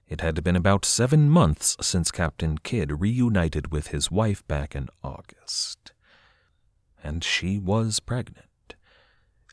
it 0.08 0.22
had 0.22 0.44
been 0.44 0.56
about 0.56 0.86
seven 0.86 1.30
months 1.30 1.76
since 1.82 2.12
Captain 2.12 2.58
Kidd 2.58 3.02
reunited 3.02 3.72
with 3.72 3.88
his 3.88 4.12
wife 4.12 4.46
back 4.48 4.76
in 4.76 4.90
August. 5.04 5.94
And 7.04 7.24
she 7.24 7.58
was 7.58 8.00
pregnant. 8.00 8.48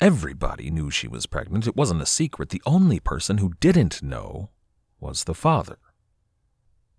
Everybody 0.01 0.71
knew 0.71 0.91
she 0.91 1.09
was 1.09 1.27
pregnant. 1.27 1.67
It 1.67 1.77
wasn't 1.77 2.03
a 2.03 2.07
secret. 2.07 2.49
The 2.49 2.63
only 2.65 3.01
person 3.01 3.39
who 3.39 3.53
didn't 3.61 4.03
know 4.03 4.51
was 4.99 5.25
the 5.25 5.35
father. 5.35 5.79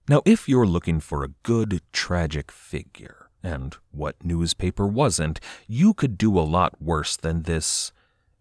Now, 0.08 0.22
if 0.26 0.48
you're 0.48 0.68
looking 0.68 1.00
for 1.00 1.24
a 1.24 1.34
good 1.44 1.82
tragic 1.92 2.52
figure, 2.52 3.30
and 3.44 3.76
what 3.92 4.24
newspaper 4.24 4.86
wasn't, 4.86 5.40
you 5.68 5.94
could 5.94 6.18
do 6.18 6.38
a 6.38 6.42
lot 6.42 6.82
worse 6.82 7.16
than 7.18 7.44
this 7.44 7.92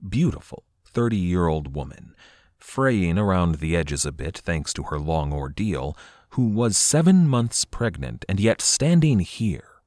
beautiful 0.07 0.65
30 0.85 1.17
year 1.17 1.47
old 1.47 1.75
woman 1.75 2.15
fraying 2.59 3.19
around 3.19 3.57
the 3.57 3.77
edges 3.77 4.05
a 4.05 4.13
bit 4.13 4.37
thanks 4.39 4.73
to 4.75 4.85
her 4.85 4.99
long 4.99 5.33
ordeal, 5.33 5.97
who 6.31 6.47
was 6.47 6.77
seven 6.77 7.27
months 7.27 7.65
pregnant 7.65 8.25
and 8.29 8.39
yet 8.39 8.61
standing 8.61 9.21
here, 9.21 9.83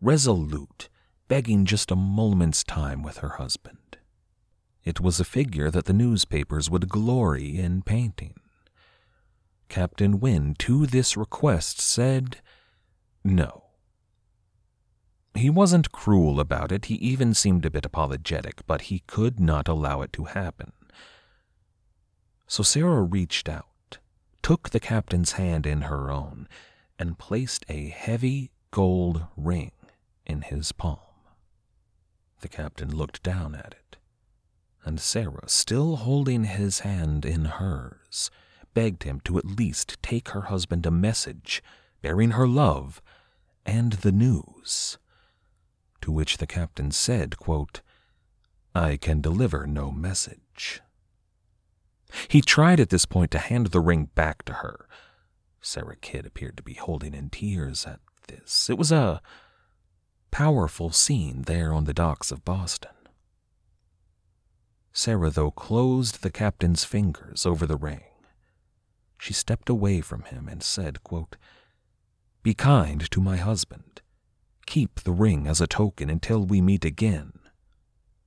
resolute, 0.00 0.88
begging 1.28 1.64
just 1.64 1.90
a 1.90 1.96
moment's 1.96 2.62
time 2.62 3.02
with 3.02 3.18
her 3.18 3.30
husband. 3.30 3.79
It 4.84 5.00
was 5.00 5.20
a 5.20 5.24
figure 5.24 5.70
that 5.70 5.84
the 5.84 5.92
newspapers 5.92 6.70
would 6.70 6.88
glory 6.88 7.58
in 7.58 7.82
painting. 7.82 8.34
Captain 9.68 10.18
Wynne, 10.18 10.54
to 10.58 10.86
this 10.86 11.16
request, 11.16 11.80
said 11.80 12.38
no. 13.22 13.64
He 15.34 15.48
wasn't 15.48 15.92
cruel 15.92 16.40
about 16.40 16.72
it, 16.72 16.86
he 16.86 16.96
even 16.96 17.34
seemed 17.34 17.64
a 17.64 17.70
bit 17.70 17.84
apologetic, 17.84 18.66
but 18.66 18.82
he 18.82 19.04
could 19.06 19.38
not 19.38 19.68
allow 19.68 20.02
it 20.02 20.12
to 20.14 20.24
happen. 20.24 20.72
So 22.48 22.64
Sarah 22.64 23.02
reached 23.02 23.48
out, 23.48 23.98
took 24.42 24.70
the 24.70 24.80
captain's 24.80 25.32
hand 25.32 25.66
in 25.66 25.82
her 25.82 26.10
own, 26.10 26.48
and 26.98 27.18
placed 27.18 27.64
a 27.68 27.90
heavy 27.90 28.50
gold 28.72 29.24
ring 29.36 29.72
in 30.26 30.42
his 30.42 30.72
palm. 30.72 30.98
The 32.40 32.48
captain 32.48 32.94
looked 32.94 33.22
down 33.22 33.54
at 33.54 33.74
it, 33.78 33.79
and 34.84 35.00
Sarah, 35.00 35.48
still 35.48 35.96
holding 35.96 36.44
his 36.44 36.80
hand 36.80 37.24
in 37.24 37.44
hers, 37.44 38.30
begged 38.74 39.02
him 39.02 39.20
to 39.20 39.38
at 39.38 39.44
least 39.44 40.02
take 40.02 40.30
her 40.30 40.42
husband 40.42 40.86
a 40.86 40.90
message 40.90 41.62
bearing 42.02 42.30
her 42.32 42.46
love 42.46 43.02
and 43.66 43.94
the 43.94 44.12
news. 44.12 44.98
To 46.00 46.10
which 46.10 46.38
the 46.38 46.46
captain 46.46 46.90
said, 46.90 47.38
quote, 47.38 47.82
I 48.74 48.96
can 48.96 49.20
deliver 49.20 49.66
no 49.66 49.90
message. 49.90 50.80
He 52.28 52.40
tried 52.40 52.80
at 52.80 52.90
this 52.90 53.04
point 53.04 53.30
to 53.32 53.38
hand 53.38 53.68
the 53.68 53.80
ring 53.80 54.08
back 54.14 54.44
to 54.44 54.54
her. 54.54 54.88
Sarah 55.60 55.96
Kidd 55.96 56.26
appeared 56.26 56.56
to 56.56 56.62
be 56.62 56.74
holding 56.74 57.14
in 57.14 57.30
tears 57.30 57.84
at 57.86 58.00
this. 58.28 58.70
It 58.70 58.78
was 58.78 58.90
a 58.90 59.20
powerful 60.30 60.90
scene 60.90 61.42
there 61.42 61.72
on 61.72 61.84
the 61.84 61.94
docks 61.94 62.32
of 62.32 62.44
Boston. 62.44 62.92
Sarah, 64.92 65.30
though, 65.30 65.50
closed 65.50 66.22
the 66.22 66.30
captain's 66.30 66.84
fingers 66.84 67.46
over 67.46 67.66
the 67.66 67.76
ring. 67.76 68.02
She 69.18 69.32
stepped 69.32 69.68
away 69.68 70.00
from 70.00 70.22
him 70.22 70.48
and 70.48 70.62
said, 70.62 71.04
quote, 71.04 71.36
Be 72.42 72.54
kind 72.54 73.10
to 73.10 73.20
my 73.20 73.36
husband. 73.36 74.00
Keep 74.66 75.00
the 75.00 75.12
ring 75.12 75.46
as 75.46 75.60
a 75.60 75.66
token 75.66 76.08
until 76.08 76.44
we 76.44 76.60
meet 76.60 76.84
again, 76.84 77.32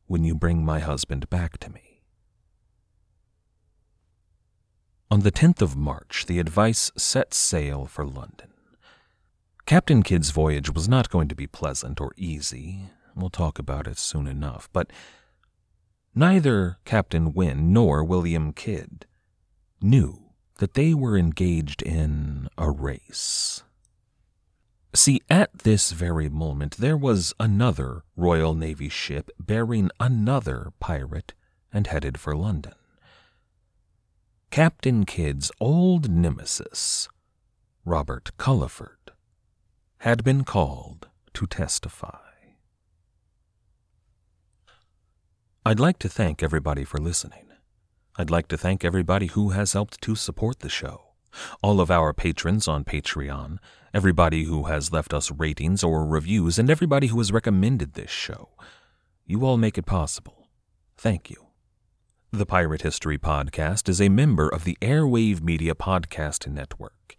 when 0.08 0.24
you 0.24 0.36
bring 0.36 0.64
my 0.64 0.80
husband 0.80 1.30
back 1.30 1.58
to 1.60 1.70
me. 1.70 2.02
On 5.10 5.20
the 5.22 5.32
10th 5.32 5.62
of 5.62 5.76
March, 5.76 6.26
the 6.28 6.40
Advice 6.40 6.92
set 6.98 7.34
sail 7.34 7.86
for 7.86 8.06
London. 8.06 8.50
Captain 9.66 10.04
Kidd's 10.04 10.32
voyage 10.32 10.74
was 10.74 10.90
not 10.90 11.10
going 11.10 11.28
to 11.28 11.36
be 11.36 11.48
pleasant 11.48 12.02
or 12.02 12.14
easy. 12.18 12.90
We'll 13.16 13.30
talk 13.30 13.58
about 13.58 13.88
it 13.88 13.98
soon 13.98 14.28
enough, 14.28 14.70
but 14.74 14.92
neither 16.16 16.78
Captain 16.86 17.34
Wynne 17.34 17.74
nor 17.74 18.04
William 18.04 18.54
Kidd 18.54 19.06
knew 19.82 20.20
that 20.58 20.74
they 20.74 20.94
were 20.94 21.18
engaged 21.18 21.82
in 21.82 22.48
a 22.58 22.70
race. 22.70 23.64
See, 24.96 25.22
at 25.30 25.52
this 25.60 25.92
very 25.92 26.30
moment, 26.30 26.78
there 26.78 26.98
was 26.98 27.34
another 27.40 28.04
Royal 28.16 28.54
Navy 28.54 28.90
ship 28.90 29.32
bearing 29.40 29.90
another 30.00 30.72
pirate 30.80 31.34
and 31.72 31.88
headed 31.88 32.20
for 32.20 32.36
London. 32.36 32.76
Captain 34.52 35.04
Kidd's 35.04 35.52
old 35.60 36.12
nemesis, 36.12 37.10
Robert 37.86 38.30
Culliford, 38.38 39.12
had 39.98 40.24
been 40.24 40.44
called 40.44 41.08
to 41.34 41.48
testify. 41.48 42.23
I'd 45.66 45.80
like 45.80 45.98
to 46.00 46.10
thank 46.10 46.44
everybody 46.44 46.84
for 46.84 46.98
listening. 46.98 47.46
I'd 48.18 48.30
like 48.30 48.50
to 48.50 48.58
thank 48.58 48.84
everybody 48.84 49.28
who 49.28 49.52
has 49.52 49.72
helped 49.72 50.02
to 50.02 50.14
support 50.14 50.60
the 50.60 50.68
show. 50.68 51.14
All 51.62 51.80
of 51.80 51.90
our 51.90 52.12
patrons 52.12 52.68
on 52.68 52.84
Patreon, 52.84 53.60
everybody 53.94 54.44
who 54.44 54.64
has 54.64 54.92
left 54.92 55.14
us 55.14 55.32
ratings 55.32 55.82
or 55.82 56.06
reviews, 56.06 56.60
and 56.60 56.70
everybody 56.70 57.08
who 57.08 57.18
has 57.20 57.32
recommended 57.32 57.94
this 57.94 58.12
show. 58.12 58.50
You 59.26 59.46
all 59.46 59.56
make 59.56 59.78
it 59.78 59.86
possible. 59.86 60.50
Thank 60.98 61.30
you. 61.30 61.48
The 62.34 62.46
Pirate 62.46 62.82
History 62.82 63.18
Podcast 63.18 63.88
is 63.88 64.02
a 64.02 64.10
member 64.10 64.50
of 64.50 64.66
the 64.66 64.78
Airwave 64.82 65.42
Media 65.42 65.76
Podcast 65.76 66.46
Network. 66.46 67.16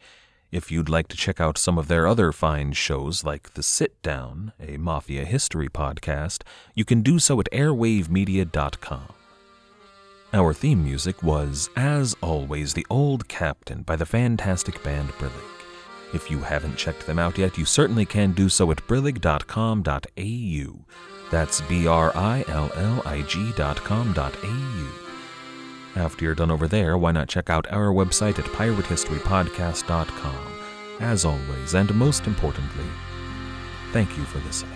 If 0.54 0.70
you'd 0.70 0.88
like 0.88 1.08
to 1.08 1.16
check 1.16 1.40
out 1.40 1.58
some 1.58 1.78
of 1.78 1.88
their 1.88 2.06
other 2.06 2.30
fine 2.30 2.74
shows 2.74 3.24
like 3.24 3.54
The 3.54 3.62
Sit 3.64 4.00
Down, 4.02 4.52
a 4.60 4.76
mafia 4.76 5.24
history 5.24 5.68
podcast, 5.68 6.44
you 6.76 6.84
can 6.84 7.02
do 7.02 7.18
so 7.18 7.40
at 7.40 7.50
airwavemedia.com. 7.50 9.08
Our 10.32 10.54
theme 10.54 10.84
music 10.84 11.24
was, 11.24 11.70
as 11.74 12.14
always, 12.20 12.72
The 12.72 12.86
Old 12.88 13.26
Captain 13.26 13.82
by 13.82 13.96
the 13.96 14.06
fantastic 14.06 14.80
band 14.84 15.08
Brillig. 15.14 15.32
If 16.14 16.30
you 16.30 16.38
haven't 16.38 16.76
checked 16.76 17.04
them 17.04 17.18
out 17.18 17.36
yet, 17.36 17.58
you 17.58 17.64
certainly 17.64 18.06
can 18.06 18.30
do 18.30 18.48
so 18.48 18.70
at 18.70 18.86
brillig.com.au. 18.86 20.84
That's 21.32 21.60
B 21.62 21.88
R 21.88 22.12
I 22.16 22.44
L 22.46 22.70
L 22.76 23.02
I 23.04 23.22
G.com.au. 23.22 25.03
After 25.96 26.24
you're 26.24 26.34
done 26.34 26.50
over 26.50 26.66
there, 26.66 26.98
why 26.98 27.12
not 27.12 27.28
check 27.28 27.50
out 27.50 27.70
our 27.72 27.92
website 27.92 28.38
at 28.38 28.46
piratehistorypodcast.com. 28.46 30.60
As 31.00 31.24
always, 31.24 31.74
and 31.74 31.94
most 31.94 32.26
importantly, 32.26 32.86
thank 33.92 34.16
you 34.16 34.24
for 34.24 34.38
listening. 34.40 34.73